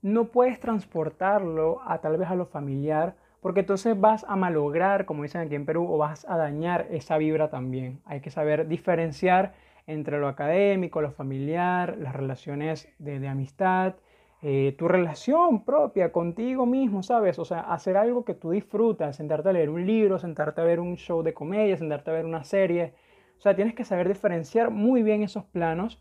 no 0.03 0.27
puedes 0.27 0.61
transportarlo 0.61 1.81
a 1.87 2.03
tal 2.03 2.19
vez 2.19 2.29
a 2.29 2.35
lo 2.35 2.45
familiar 2.45 3.17
porque 3.41 3.61
entonces 3.61 3.99
vas 3.99 4.25
a 4.29 4.37
malograr, 4.37 5.07
como 5.07 5.23
dicen 5.23 5.41
aquí 5.41 5.55
en 5.55 5.67
Perú, 5.67 5.87
o 5.91 5.99
vas 5.99 6.27
a 6.29 6.37
dañar 6.37 6.87
esa 6.91 7.17
vibra 7.19 7.49
también. 7.49 8.01
Hay 8.05 8.21
que 8.21 8.31
saber 8.31 8.69
diferenciar 8.69 9.55
entre 9.87 10.19
lo 10.19 10.29
académico, 10.29 11.01
lo 11.01 11.11
familiar, 11.11 11.97
las 11.99 12.15
relaciones 12.15 12.89
de, 12.99 13.27
amistad, 13.27 13.95
eh, 14.43 14.75
tu 14.79 14.89
relación 14.89 15.65
propia 15.65 16.13
contigo 16.13 16.67
mismo, 16.67 17.03
¿sabes? 17.03 17.39
O 17.39 17.45
sea, 17.45 17.61
hacer 17.61 17.97
algo 17.97 18.25
que 18.25 18.35
tú 18.35 18.51
disfrutas, 18.51 19.17
sentarte 19.17 19.49
a 19.49 19.53
leer 19.53 19.71
un 19.71 19.87
libro, 19.87 20.19
sentarte 20.19 20.61
a 20.61 20.65
ver 20.65 20.81
un 20.81 20.97
show 20.97 21.23
de 21.23 21.35
comedia, 21.35 21.77
sentarte 21.77 22.11
a 22.11 22.15
ver 22.15 22.27
una 22.27 22.45
serie. 22.45 22.95
O 23.39 23.41
sea, 23.41 23.57
tienes 23.57 23.75
que 23.75 23.85
saber 23.85 24.07
diferenciar 24.07 24.71
muy 24.71 25.03
bien 25.03 25.23
esos 25.23 25.45
planos 25.45 26.01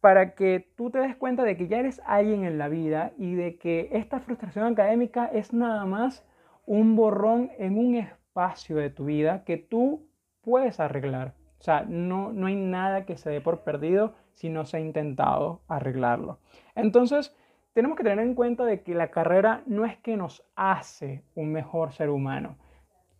para 0.00 0.34
que 0.34 0.68
tú 0.76 0.90
te 0.90 1.00
des 1.00 1.16
cuenta 1.16 1.42
de 1.42 1.56
que 1.56 1.66
ya 1.66 1.78
eres 1.78 2.00
alguien 2.06 2.44
en 2.44 2.58
la 2.58 2.68
vida 2.68 3.12
y 3.18 3.34
de 3.34 3.56
que 3.58 3.88
esta 3.92 4.20
frustración 4.20 4.66
académica 4.72 5.26
es 5.26 5.52
nada 5.52 5.84
más 5.84 6.24
un 6.66 6.96
borrón 6.96 7.50
en 7.58 7.78
un 7.78 7.94
espacio 7.94 8.76
de 8.76 8.90
tu 8.90 9.06
vida 9.06 9.44
que 9.44 9.56
tú 9.56 10.06
puedes 10.42 10.78
arreglar. 10.80 11.34
O 11.58 11.62
sea, 11.62 11.84
no, 11.88 12.32
no 12.32 12.46
hay 12.46 12.56
nada 12.56 13.06
que 13.06 13.16
se 13.16 13.30
dé 13.30 13.40
por 13.40 13.60
perdido 13.60 14.14
si 14.34 14.50
no 14.50 14.66
se 14.66 14.76
ha 14.76 14.80
intentado 14.80 15.62
arreglarlo. 15.68 16.38
Entonces, 16.74 17.34
tenemos 17.72 17.96
que 17.96 18.04
tener 18.04 18.24
en 18.24 18.34
cuenta 18.34 18.64
de 18.64 18.82
que 18.82 18.94
la 18.94 19.10
carrera 19.10 19.62
no 19.66 19.84
es 19.84 19.96
que 19.98 20.16
nos 20.16 20.44
hace 20.54 21.24
un 21.34 21.52
mejor 21.52 21.92
ser 21.92 22.10
humano. 22.10 22.56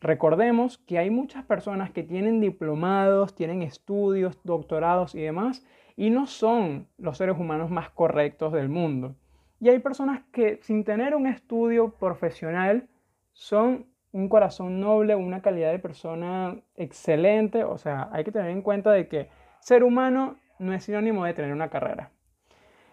recordemos 0.00 0.78
que 0.78 0.98
hay 0.98 1.10
muchas 1.10 1.44
personas 1.44 1.90
que 1.90 2.02
tienen 2.02 2.40
diplomados, 2.40 3.34
tienen 3.34 3.62
estudios, 3.62 4.38
doctorados 4.44 5.14
y 5.14 5.20
demás, 5.20 5.64
y 5.96 6.10
no 6.10 6.26
son 6.26 6.86
los 6.98 7.16
seres 7.18 7.36
humanos 7.38 7.70
más 7.70 7.90
correctos 7.90 8.52
del 8.52 8.68
mundo. 8.68 9.16
Y 9.58 9.70
hay 9.70 9.78
personas 9.78 10.22
que 10.32 10.58
sin 10.62 10.84
tener 10.84 11.16
un 11.16 11.26
estudio 11.26 11.90
profesional 11.90 12.88
son 13.36 13.86
un 14.12 14.30
corazón 14.30 14.80
noble, 14.80 15.14
una 15.14 15.42
calidad 15.42 15.70
de 15.70 15.78
persona 15.78 16.56
excelente. 16.74 17.64
O 17.64 17.76
sea, 17.76 18.08
hay 18.12 18.24
que 18.24 18.32
tener 18.32 18.50
en 18.50 18.62
cuenta 18.62 18.90
de 18.90 19.08
que 19.08 19.28
ser 19.60 19.84
humano 19.84 20.36
no 20.58 20.72
es 20.72 20.84
sinónimo 20.84 21.24
de 21.24 21.34
tener 21.34 21.52
una 21.52 21.68
carrera. 21.68 22.10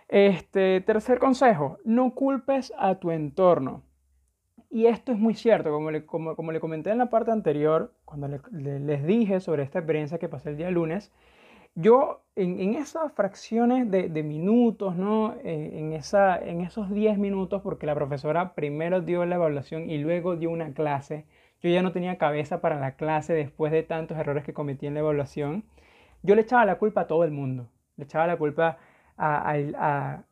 Este, 0.09 0.81
tercer 0.81 1.17
consejo, 1.19 1.77
no 1.85 2.13
culpes 2.13 2.73
a 2.77 2.95
tu 2.95 3.11
entorno. 3.11 3.83
Y 4.69 4.87
esto 4.87 5.13
es 5.13 5.17
muy 5.17 5.33
cierto, 5.33 5.71
como 5.71 5.91
le, 5.91 6.05
como, 6.05 6.51
le 6.51 6.59
comenté 6.59 6.89
en 6.89 6.97
la 6.97 7.09
parte 7.09 7.31
anterior, 7.31 7.93
cuando 8.03 8.27
les 8.27 9.05
dije 9.05 9.39
sobre 9.39 9.63
esta 9.63 9.79
experiencia 9.79 10.17
que 10.17 10.27
pasé 10.27 10.49
el 10.49 10.57
día 10.57 10.71
lunes, 10.71 11.11
yo 11.75 12.23
en, 12.35 12.75
esas 12.75 13.11
fracciones 13.13 13.89
de, 13.89 14.23
minutos, 14.23 14.95
¿no? 14.95 15.35
Eh, 15.43 15.71
en, 15.73 15.93
esa, 15.93 16.37
en 16.37 16.61
esos 16.61 16.89
10 16.89 17.17
minutos, 17.17 17.61
porque 17.61 17.85
la 17.85 17.95
profesora 17.95 18.53
primero 18.55 19.01
dio 19.01 19.25
la 19.25 19.35
evaluación 19.35 19.89
y 19.89 19.97
luego 19.99 20.35
dio 20.35 20.49
una 20.49 20.73
clase, 20.73 21.25
yo 21.61 21.69
ya 21.69 21.81
no 21.81 21.91
tenía 21.91 22.17
cabeza 22.17 22.61
para 22.61 22.79
la 22.79 22.95
clase 22.95 23.33
después 23.33 23.71
de 23.71 23.83
tantos 23.83 24.17
errores 24.17 24.43
que 24.43 24.53
cometí 24.53 24.87
en 24.87 24.95
la 24.95 25.01
evaluación, 25.01 25.63
yo 26.23 26.35
le 26.35 26.41
echaba 26.41 26.65
la 26.65 26.77
culpa 26.77 27.01
a 27.01 27.07
todo 27.07 27.23
el 27.23 27.31
mundo, 27.31 27.69
le 27.97 28.05
echaba 28.05 28.27
la 28.27 28.37
culpa 28.37 28.77
a, 29.17 29.55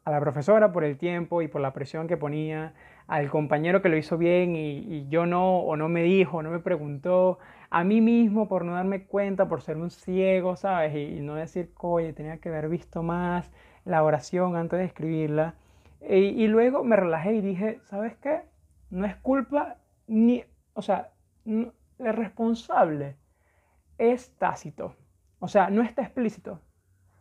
la 0.05 0.19
profesora 0.19 0.71
por 0.71 0.83
el 0.83 0.97
tiempo 0.97 1.41
y 1.41 1.47
por 1.47 1.61
la 1.61 1.73
presión 1.73 2.07
que 2.07 2.17
ponía, 2.17 2.73
al 3.07 3.29
compañero 3.29 3.81
que 3.81 3.89
lo 3.89 3.97
hizo 3.97 4.17
bien 4.17 4.55
y, 4.55 4.79
y 4.79 5.07
yo 5.09 5.25
no, 5.25 5.59
o 5.59 5.75
no 5.75 5.89
me 5.89 6.03
dijo, 6.03 6.41
no 6.41 6.49
me 6.49 6.59
preguntó, 6.59 7.39
a 7.71 7.85
mí 7.85 8.01
mismo 8.01 8.49
por 8.49 8.65
no 8.65 8.73
darme 8.73 9.05
cuenta, 9.05 9.47
por 9.47 9.61
ser 9.61 9.77
un 9.77 9.89
ciego, 9.89 10.57
¿sabes? 10.57 10.93
Y, 10.93 11.21
no 11.21 11.35
decir, 11.35 11.71
oye, 11.79 12.11
tenía 12.13 12.37
que 12.39 12.49
haber 12.49 12.67
visto 12.67 13.01
más 13.01 13.49
la 13.85 14.03
oración 14.03 14.57
antes 14.57 14.77
de 14.77 14.85
escribirla. 14.85 15.55
Y, 16.01 16.47
luego 16.47 16.83
me 16.83 16.97
relajé 16.97 17.33
y 17.33 17.41
dije, 17.41 17.79
¿sabes 17.85 18.17
qué? 18.17 18.41
No 18.89 19.05
es 19.05 19.15
culpa 19.15 19.77
ni, 20.07 20.43
o 20.73 20.81
sea, 20.81 21.11
el 21.45 21.71
responsable 21.97 23.15
es 23.97 24.35
tácito. 24.37 24.95
O 25.39 25.47
sea, 25.47 25.69
no 25.69 25.81
está 25.81 26.01
explícito. 26.01 26.59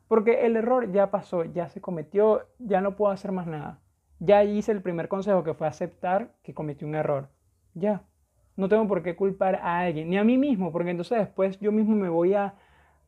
Porque 0.09 0.47
el 0.47 0.57
error 0.57 0.91
ya 0.91 1.13
pasó, 1.13 1.45
ya 1.45 1.69
se 1.69 1.81
cometió, 1.81 2.49
ya 2.59 2.81
no 2.81 2.97
puedo 2.97 3.13
hacer 3.13 3.31
más 3.31 3.47
nada. 3.47 3.79
Ya 4.19 4.43
hice 4.43 4.73
el 4.73 4.83
primer 4.83 5.07
consejo 5.07 5.45
que 5.45 5.55
fue 5.55 5.69
aceptar 5.69 6.35
que 6.43 6.55
cometí 6.55 6.85
un 6.85 6.97
error. 6.97 7.29
Ya. 7.75 8.03
No 8.61 8.69
tengo 8.69 8.87
por 8.87 9.03
qué 9.03 9.17
culpar 9.17 9.57
a 9.57 9.81
alguien, 9.81 10.11
ni 10.11 10.19
a 10.19 10.25
mí 10.25 10.37
mismo, 10.37 10.71
porque 10.71 10.91
entonces 10.91 11.19
después 11.19 11.59
yo 11.61 11.73
mismo 11.73 11.97
me 11.97 12.11
voy 12.11 12.35
a 12.35 12.55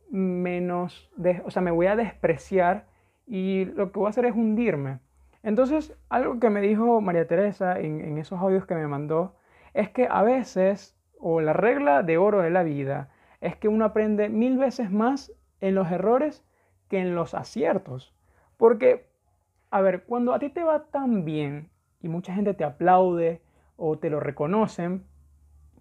menos, 0.09 1.11
o 1.45 1.51
sea, 1.51 1.61
me 1.61 1.71
voy 1.71 1.87
a 1.87 1.97
despreciar 1.97 2.87
y 3.27 3.67
lo 3.67 3.93
que 3.93 3.99
voy 3.99 4.07
a 4.07 4.11
hacer 4.11 4.25
es 4.25 4.35
hundirme. 4.35 5.01
Entonces, 5.43 5.95
algo 6.09 6.41
que 6.41 6.49
me 6.49 6.62
dijo 6.62 7.03
María 7.03 7.27
Teresa 7.27 7.79
en, 7.79 8.01
en 8.01 8.17
esos 8.17 8.41
audios 8.41 8.65
que 8.65 8.75
me 8.75 8.87
mandó 8.87 9.37
es 9.75 9.91
que 9.91 10.09
a 10.11 10.23
veces, 10.23 10.97
o 11.19 11.43
la 11.43 11.53
regla 11.53 12.03
de 12.03 12.17
oro 12.17 12.41
de 12.41 12.51
la 12.51 12.62
vida, 12.62 13.11
es 13.43 13.55
que 13.57 13.69
uno 13.69 13.85
aprende 13.85 14.31
mil 14.31 14.57
veces 14.57 14.91
más 14.91 15.33
en 15.61 15.75
los 15.75 15.91
errores 15.91 16.45
que 16.88 16.99
en 16.99 17.15
los 17.15 17.35
aciertos. 17.35 18.15
Porque, 18.57 19.07
a 19.71 19.83
ver, 19.83 20.05
cuando 20.05 20.33
a 20.33 20.38
ti 20.38 20.49
te 20.49 20.62
va 20.62 20.85
tan 20.85 21.27
bien 21.27 21.69
y 22.01 22.09
mucha 22.09 22.35
gente 22.35 22.55
te 22.55 22.65
aplaude 22.65 23.43
o 23.77 23.99
te 23.99 24.11
lo 24.11 24.21
reconocen, 24.21 25.05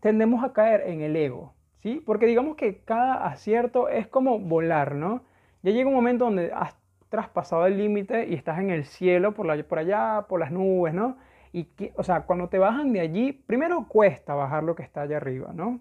tendemos 0.02 0.44
a 0.44 0.52
caer 0.52 0.82
en 0.88 1.02
el 1.02 1.16
ego, 1.16 1.54
¿sí? 1.82 2.04
Porque 2.06 2.26
digamos 2.26 2.58
que 2.58 2.84
cada 2.84 3.26
acierto 3.26 3.88
es 3.88 4.08
como 4.08 4.40
volar, 4.40 4.96
¿no? 4.96 5.24
Ya 5.64 5.72
llega 5.72 5.88
un 5.88 5.96
momento 5.96 6.26
donde 6.26 6.52
has 6.52 6.76
traspasado 7.10 7.66
el 7.68 7.78
límite 7.78 8.28
y 8.28 8.34
estás 8.34 8.60
en 8.60 8.72
el 8.72 8.84
cielo, 8.86 9.34
por, 9.34 9.46
la, 9.46 9.62
por 9.64 9.80
allá, 9.80 10.26
por 10.28 10.40
las 10.40 10.52
nubes, 10.52 10.94
¿no? 10.94 11.18
Y, 11.54 11.66
que, 11.66 11.94
o 11.96 12.04
sea, 12.04 12.22
cuando 12.22 12.50
te 12.50 12.58
bajan 12.58 12.94
de 12.94 13.02
allí, 13.02 13.32
primero 13.32 13.86
cuesta 13.88 14.34
bajar 14.34 14.64
lo 14.64 14.76
que 14.76 14.84
está 14.84 15.02
allá 15.04 15.18
arriba, 15.18 15.52
¿no? 15.54 15.80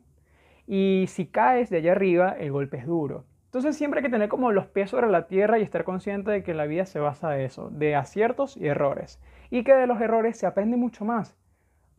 Y 0.66 1.06
si 1.08 1.26
caes 1.26 1.70
de 1.70 1.78
allá 1.78 1.92
arriba, 1.92 2.36
el 2.38 2.52
golpe 2.52 2.76
es 2.76 2.86
duro. 2.86 3.24
Entonces 3.46 3.76
siempre 3.76 3.98
hay 3.98 4.04
que 4.04 4.10
tener 4.10 4.28
como 4.28 4.52
los 4.52 4.66
pies 4.66 4.90
sobre 4.90 5.08
la 5.08 5.26
tierra 5.26 5.58
y 5.58 5.62
estar 5.62 5.82
consciente 5.82 6.30
de 6.30 6.42
que 6.44 6.54
la 6.54 6.66
vida 6.66 6.86
se 6.86 7.00
basa 7.00 7.30
de 7.30 7.44
eso, 7.44 7.70
de 7.70 7.96
aciertos 7.96 8.56
y 8.56 8.66
errores. 8.66 9.20
Y 9.50 9.64
que 9.64 9.74
de 9.74 9.88
los 9.88 10.00
errores 10.00 10.36
se 10.36 10.46
aprende 10.46 10.76
mucho 10.76 11.04
más. 11.04 11.36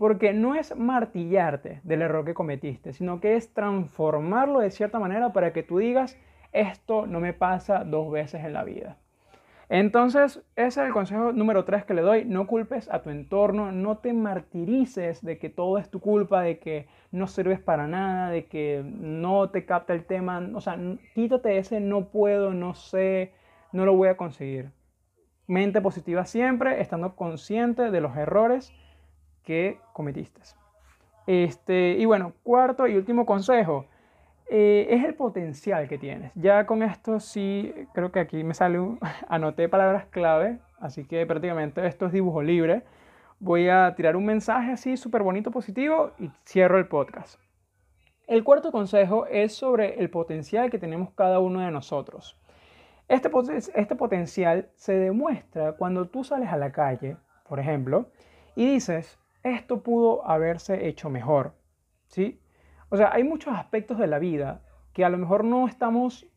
Porque 0.01 0.33
no 0.33 0.55
es 0.55 0.75
martillarte 0.75 1.79
del 1.83 2.01
error 2.01 2.25
que 2.25 2.33
cometiste, 2.33 2.91
sino 2.91 3.21
que 3.21 3.35
es 3.35 3.53
transformarlo 3.53 4.57
de 4.57 4.71
cierta 4.71 4.97
manera 4.97 5.31
para 5.31 5.53
que 5.53 5.61
tú 5.61 5.77
digas, 5.77 6.17
esto 6.53 7.05
no 7.05 7.19
me 7.19 7.33
pasa 7.33 7.83
dos 7.83 8.11
veces 8.11 8.43
en 8.43 8.53
la 8.53 8.63
vida. 8.63 8.97
Entonces, 9.69 10.41
ese 10.55 10.81
es 10.81 10.87
el 10.87 10.91
consejo 10.91 11.33
número 11.33 11.65
tres 11.65 11.85
que 11.85 11.93
le 11.93 12.01
doy. 12.01 12.25
No 12.25 12.47
culpes 12.47 12.89
a 12.89 13.03
tu 13.03 13.11
entorno, 13.11 13.71
no 13.71 13.99
te 13.99 14.11
martirices 14.11 15.23
de 15.23 15.37
que 15.37 15.51
todo 15.51 15.77
es 15.77 15.87
tu 15.91 15.99
culpa, 15.99 16.41
de 16.41 16.57
que 16.57 16.87
no 17.11 17.27
sirves 17.27 17.59
para 17.59 17.85
nada, 17.85 18.31
de 18.31 18.47
que 18.47 18.83
no 18.83 19.51
te 19.51 19.67
capta 19.67 19.93
el 19.93 20.05
tema. 20.05 20.49
O 20.55 20.61
sea, 20.61 20.79
quítate 21.13 21.59
ese 21.59 21.79
no 21.79 22.05
puedo, 22.05 22.55
no 22.55 22.73
sé, 22.73 23.33
no 23.71 23.85
lo 23.85 23.95
voy 23.95 24.07
a 24.07 24.17
conseguir. 24.17 24.71
Mente 25.45 25.79
positiva 25.79 26.25
siempre, 26.25 26.81
estando 26.81 27.15
consciente 27.15 27.91
de 27.91 28.01
los 28.01 28.17
errores 28.17 28.73
que 29.43 29.79
cometiste. 29.93 30.41
Este, 31.27 31.91
y 31.97 32.05
bueno, 32.05 32.33
cuarto 32.43 32.87
y 32.87 32.95
último 32.95 33.25
consejo 33.25 33.85
eh, 34.49 34.87
es 34.89 35.03
el 35.05 35.13
potencial 35.13 35.87
que 35.87 35.97
tienes. 35.97 36.31
Ya 36.35 36.65
con 36.65 36.83
esto 36.83 37.19
sí, 37.19 37.73
creo 37.93 38.11
que 38.11 38.19
aquí 38.19 38.43
me 38.43 38.53
sale, 38.53 38.79
un, 38.79 38.99
anoté 39.29 39.69
palabras 39.69 40.07
clave, 40.07 40.59
así 40.79 41.05
que 41.05 41.25
prácticamente 41.25 41.85
esto 41.87 42.07
es 42.07 42.11
dibujo 42.11 42.41
libre. 42.41 42.83
Voy 43.39 43.69
a 43.69 43.95
tirar 43.95 44.15
un 44.15 44.25
mensaje 44.25 44.73
así 44.73 44.97
súper 44.97 45.23
bonito, 45.23 45.51
positivo 45.51 46.11
y 46.19 46.29
cierro 46.45 46.77
el 46.77 46.87
podcast. 46.87 47.39
El 48.27 48.43
cuarto 48.43 48.71
consejo 48.71 49.25
es 49.25 49.53
sobre 49.53 49.99
el 49.99 50.09
potencial 50.09 50.69
que 50.69 50.79
tenemos 50.79 51.11
cada 51.11 51.39
uno 51.39 51.61
de 51.61 51.71
nosotros. 51.71 52.37
Este, 53.07 53.31
este 53.75 53.95
potencial 53.95 54.69
se 54.75 54.93
demuestra 54.93 55.73
cuando 55.73 56.07
tú 56.07 56.23
sales 56.23 56.49
a 56.49 56.57
la 56.57 56.71
calle, 56.71 57.17
por 57.47 57.59
ejemplo, 57.59 58.09
y 58.55 58.65
dices, 58.73 59.17
esto 59.43 59.81
pudo 59.81 60.27
haberse 60.27 60.87
hecho 60.87 61.09
mejor, 61.09 61.53
¿sí? 62.07 62.39
O 62.89 62.97
sea, 62.97 63.11
hay 63.13 63.23
muchos 63.23 63.53
aspectos 63.55 63.97
de 63.97 64.07
la 64.07 64.19
vida 64.19 64.61
que 64.93 65.05
a 65.05 65.09
lo 65.09 65.17
mejor 65.17 65.43
no 65.43 65.67
estamos 65.67 66.27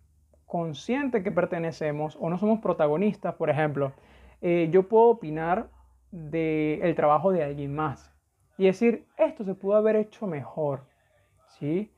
conscientes 0.47 1.25
que 1.25 1.33
pertenecemos 1.33 2.17
o 2.21 2.31
no 2.31 2.39
somos 2.39 2.61
protagonistas, 2.61 3.35
por 3.35 3.51
ejemplo. 3.51 3.93
Eh, 4.41 4.69
yo 4.71 4.89
puedo 4.89 5.07
opinar 5.07 5.69
del 6.11 6.95
trabajo 6.95 7.33
de 7.33 7.43
alguien 7.43 7.75
más 7.75 8.13
y 8.57 8.67
decir, 8.67 9.07
esto 9.17 9.45
se 9.45 9.55
pudo 9.55 9.75
haber 9.77 9.97
hecho 9.97 10.27
mejor, 10.27 10.85
¿sí? 11.49 11.93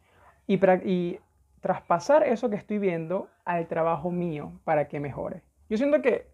Y, 0.46 0.58
y 0.88 1.20
traspasar 1.60 2.22
eso 2.22 2.48
que 2.48 2.56
estoy 2.56 2.78
viendo 2.78 3.28
al 3.44 3.66
trabajo 3.66 4.10
mío 4.10 4.52
para 4.64 4.88
que 4.88 5.00
mejore. 5.00 5.42
Yo 5.68 5.76
siento 5.76 6.00
que 6.00 6.28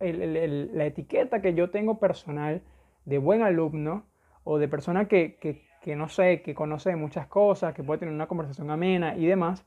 la 0.00 0.86
etiqueta 0.86 1.42
que 1.42 1.54
yo 1.54 1.70
tengo 1.70 1.98
personal 1.98 2.62
de 3.04 3.18
buen 3.18 3.42
alumno 3.42 4.06
o 4.44 4.58
de 4.58 4.68
persona 4.68 5.06
que, 5.06 5.36
que, 5.38 5.96
no 5.96 6.08
sé, 6.08 6.42
que 6.42 6.54
conoce 6.54 6.94
muchas 6.96 7.26
cosas, 7.26 7.74
que 7.74 7.82
puede 7.82 8.00
tener 8.00 8.14
una 8.14 8.26
conversación 8.28 8.70
amena 8.70 9.16
y 9.16 9.26
demás, 9.26 9.64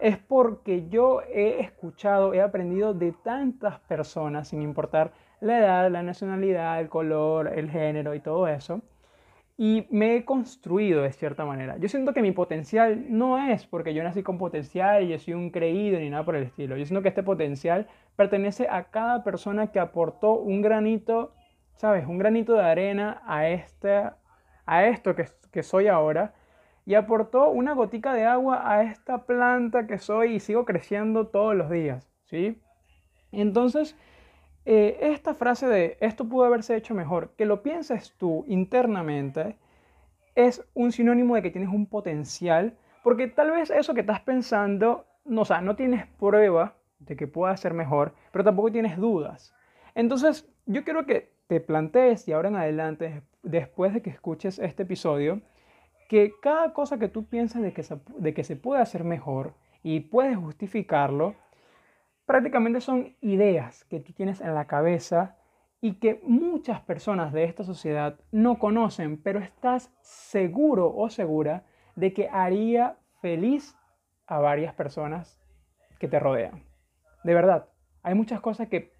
es 0.00 0.16
porque 0.16 0.88
yo 0.88 1.22
he 1.22 1.60
escuchado, 1.60 2.32
he 2.32 2.40
aprendido 2.40 2.94
de 2.94 3.12
tantas 3.12 3.80
personas, 3.80 4.48
sin 4.48 4.62
importar 4.62 5.12
la 5.40 5.58
edad, 5.58 5.90
la 5.90 6.02
nacionalidad, 6.02 6.80
el 6.80 6.88
color, 6.88 7.48
el 7.48 7.70
género 7.70 8.14
y 8.14 8.20
todo 8.20 8.46
eso, 8.48 8.80
y 9.56 9.88
me 9.90 10.14
he 10.14 10.24
construido 10.24 11.02
de 11.02 11.12
cierta 11.12 11.44
manera. 11.44 11.78
Yo 11.78 11.88
siento 11.88 12.14
que 12.14 12.22
mi 12.22 12.30
potencial 12.30 13.06
no 13.08 13.38
es 13.38 13.66
porque 13.66 13.92
yo 13.92 14.04
nací 14.04 14.22
con 14.22 14.38
potencial 14.38 15.02
y 15.02 15.08
yo 15.08 15.18
soy 15.18 15.34
un 15.34 15.50
creído 15.50 15.98
ni 15.98 16.10
nada 16.10 16.24
por 16.24 16.36
el 16.36 16.44
estilo. 16.44 16.76
Yo 16.76 16.86
siento 16.86 17.02
que 17.02 17.08
este 17.08 17.24
potencial 17.24 17.88
pertenece 18.14 18.68
a 18.70 18.84
cada 18.84 19.24
persona 19.24 19.72
que 19.72 19.80
aportó 19.80 20.34
un 20.34 20.62
granito 20.62 21.32
¿sabes? 21.78 22.06
Un 22.06 22.18
granito 22.18 22.54
de 22.54 22.62
arena 22.62 23.22
a, 23.24 23.48
este, 23.48 24.10
a 24.66 24.84
esto 24.86 25.14
que, 25.14 25.62
soy 25.62 25.88
ahora 25.88 26.34
y 26.86 26.94
aportó 26.94 27.50
una 27.50 27.72
gotica 27.72 28.12
de 28.12 28.24
agua 28.24 28.70
a 28.70 28.82
esta 28.82 29.24
planta 29.26 29.86
que 29.86 29.98
soy 29.98 30.34
y 30.34 30.40
sigo 30.40 30.64
creciendo 30.64 31.26
todos 31.26 31.56
los 31.56 31.68
días, 31.68 32.08
¿sí? 32.24 32.60
Entonces, 33.32 33.96
eh, 34.66 34.98
esta 35.00 35.34
frase 35.34 35.66
de 35.66 35.96
esto 36.00 36.28
pudo 36.28 36.44
haberse 36.44 36.76
hecho 36.76 36.94
mejor, 36.94 37.30
que 37.36 37.44
lo 37.44 37.62
pienses 37.62 38.14
tú 38.18 38.44
internamente, 38.46 39.56
es 40.36 40.64
un 40.74 40.92
sinónimo 40.92 41.34
de 41.34 41.42
que 41.42 41.50
tienes 41.50 41.70
un 41.70 41.86
potencial, 41.86 42.76
porque 43.02 43.26
tal 43.26 43.50
vez 43.50 43.70
eso 43.70 43.94
que 43.94 44.00
estás 44.00 44.20
pensando, 44.20 45.06
no, 45.24 45.42
o 45.42 45.44
sea, 45.44 45.60
no 45.60 45.74
tienes 45.74 46.06
prueba 46.06 46.76
de 47.00 47.16
que 47.16 47.26
pueda 47.26 47.56
ser 47.56 47.74
mejor, 47.74 48.14
pero 48.30 48.44
tampoco 48.44 48.70
tienes 48.70 48.96
dudas. 48.96 49.54
Entonces, 49.94 50.48
yo 50.68 50.84
quiero 50.84 51.06
que 51.06 51.32
te 51.46 51.60
plantees 51.60 52.28
y 52.28 52.32
ahora 52.32 52.50
en 52.50 52.56
adelante, 52.56 53.22
después 53.42 53.94
de 53.94 54.02
que 54.02 54.10
escuches 54.10 54.58
este 54.58 54.82
episodio, 54.82 55.40
que 56.08 56.34
cada 56.42 56.74
cosa 56.74 56.98
que 56.98 57.08
tú 57.08 57.24
piensas 57.24 57.62
de 57.62 57.72
que, 57.72 57.82
se, 58.44 58.56
puede 58.56 58.82
hacer 58.82 59.02
mejor 59.02 59.54
y 59.82 60.00
puedes 60.00 60.36
justificarlo, 60.36 61.34
prácticamente 62.26 62.82
son 62.82 63.16
ideas 63.22 63.84
que 63.84 63.98
tú 63.98 64.12
tienes 64.12 64.42
en 64.42 64.54
la 64.54 64.66
cabeza 64.66 65.36
y 65.80 65.94
que 65.94 66.20
muchas 66.22 66.82
personas 66.82 67.32
de 67.32 67.44
esta 67.44 67.64
sociedad 67.64 68.20
no 68.30 68.58
conocen, 68.58 69.16
pero 69.16 69.38
estás 69.38 69.90
seguro 70.02 70.94
o 70.94 71.08
segura 71.08 71.64
de 71.96 72.12
que 72.12 72.28
haría 72.28 72.98
feliz 73.22 73.74
a 74.26 74.38
varias 74.38 74.74
personas 74.74 75.40
que 75.98 76.08
te 76.08 76.18
rodean. 76.18 76.62
De 77.24 77.32
verdad, 77.32 77.68
hay 78.02 78.14
muchas 78.14 78.40
cosas 78.42 78.68
que 78.68 78.92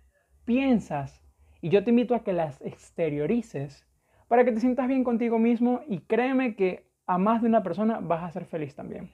piensas 0.46 1.27
y 1.60 1.70
yo 1.70 1.82
te 1.84 1.90
invito 1.90 2.14
a 2.14 2.22
que 2.22 2.32
las 2.32 2.60
exteriorices 2.62 3.86
para 4.28 4.44
que 4.44 4.52
te 4.52 4.60
sientas 4.60 4.88
bien 4.88 5.04
contigo 5.04 5.38
mismo 5.38 5.80
y 5.88 6.00
créeme 6.00 6.54
que 6.54 6.86
a 7.06 7.18
más 7.18 7.42
de 7.42 7.48
una 7.48 7.62
persona 7.62 8.00
vas 8.00 8.22
a 8.22 8.30
ser 8.30 8.44
feliz 8.44 8.74
también. 8.74 9.10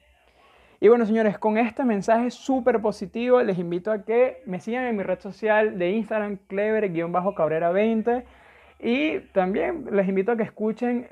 Y 0.80 0.88
bueno, 0.88 1.07
señores, 1.07 1.38
con 1.38 1.57
este 1.57 1.84
mensaje 1.84 2.30
súper 2.30 2.82
positivo, 2.82 3.40
les 3.42 3.59
invito 3.59 3.90
a 3.90 4.05
que 4.05 4.42
me 4.45 4.61
sigan 4.61 4.84
en 4.84 4.97
mi 4.97 5.03
red 5.03 5.20
social 5.20 5.78
de 5.78 5.92
Instagram, 5.92 6.38
clever-cabrera20. 6.49 8.24
Y 8.80 9.20
también 9.32 9.86
les 9.92 10.09
invito 10.09 10.32
a 10.32 10.36
que 10.36 10.42
escuchen 10.42 11.09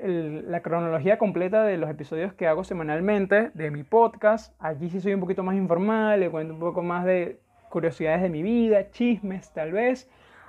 la 0.47 0.61
cronología 0.61 1.17
completa 1.17 1.63
de 1.63 1.77
los 1.77 1.89
episodios 1.89 2.33
que 2.33 2.45
hago 2.45 2.63
semanalmente 2.63 3.49
de 3.55 3.71
mi 3.71 3.83
podcast. 3.83 4.53
Allí 4.61 4.89
sí 4.89 4.99
soy 4.99 5.15
un 5.15 5.21
poquito 5.21 5.41
más 5.41 5.55
informal, 5.55 6.19
le 6.19 6.29
cuento 6.29 6.53
un 6.53 6.59
poco 6.59 6.83
más 6.83 7.05
de 7.05 7.39
curiosidades 7.71 8.21
de 8.21 8.29
mi 8.29 8.43
vida, 8.43 8.91
chismes 8.91 9.51
tal 9.53 9.71
vez. 9.71 10.07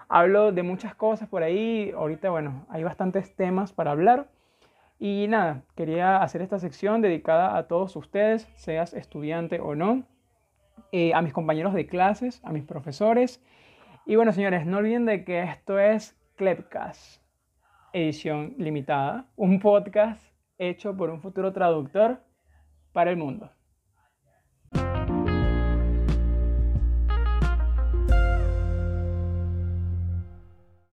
Hablo 0.09 0.53
de 0.53 0.63
muchas 0.63 0.95
cosas 0.95 1.29
por 1.29 1.43
ahí. 1.43 1.93
Ahorita, 1.97 2.31
bueno, 2.31 2.67
hay 2.69 2.85
bastantes 2.85 3.35
temas 3.35 3.73
para 3.73 3.91
hablar. 3.91 4.29
Y 4.99 5.27
nada, 5.29 5.63
quería 5.75 6.23
hacer 6.23 6.43
esta 6.43 6.59
sección 6.59 7.03
dedicada 7.03 7.57
a 7.57 7.67
todos 7.67 7.97
ustedes, 7.97 8.49
seas 8.57 8.95
estudiante 8.95 9.61
o 9.61 9.75
no, 9.75 10.05
eh, 10.93 11.13
a 11.15 11.21
mis 11.21 11.33
compañeros 11.33 11.75
de 11.75 11.87
clases, 11.87 12.41
a 12.45 12.53
mis 12.53 12.65
profesores. 12.65 13.43
Y 14.07 14.17
bueno, 14.17 14.33
señores, 14.33 14.67
no 14.67 14.79
olviden 14.79 15.05
de 15.07 15.25
que 15.25 15.43
esto 15.43 15.79
es 15.79 16.17
Clepcast, 16.37 17.21
edición 17.93 18.55
limitada, 18.59 19.27
un 19.37 19.61
podcast 19.61 20.23
hecho 20.59 20.97
por 20.97 21.11
un 21.11 21.21
futuro 21.21 21.53
traductor 21.53 22.21
para 22.93 23.11
el 23.11 23.17
mundo. 23.17 23.51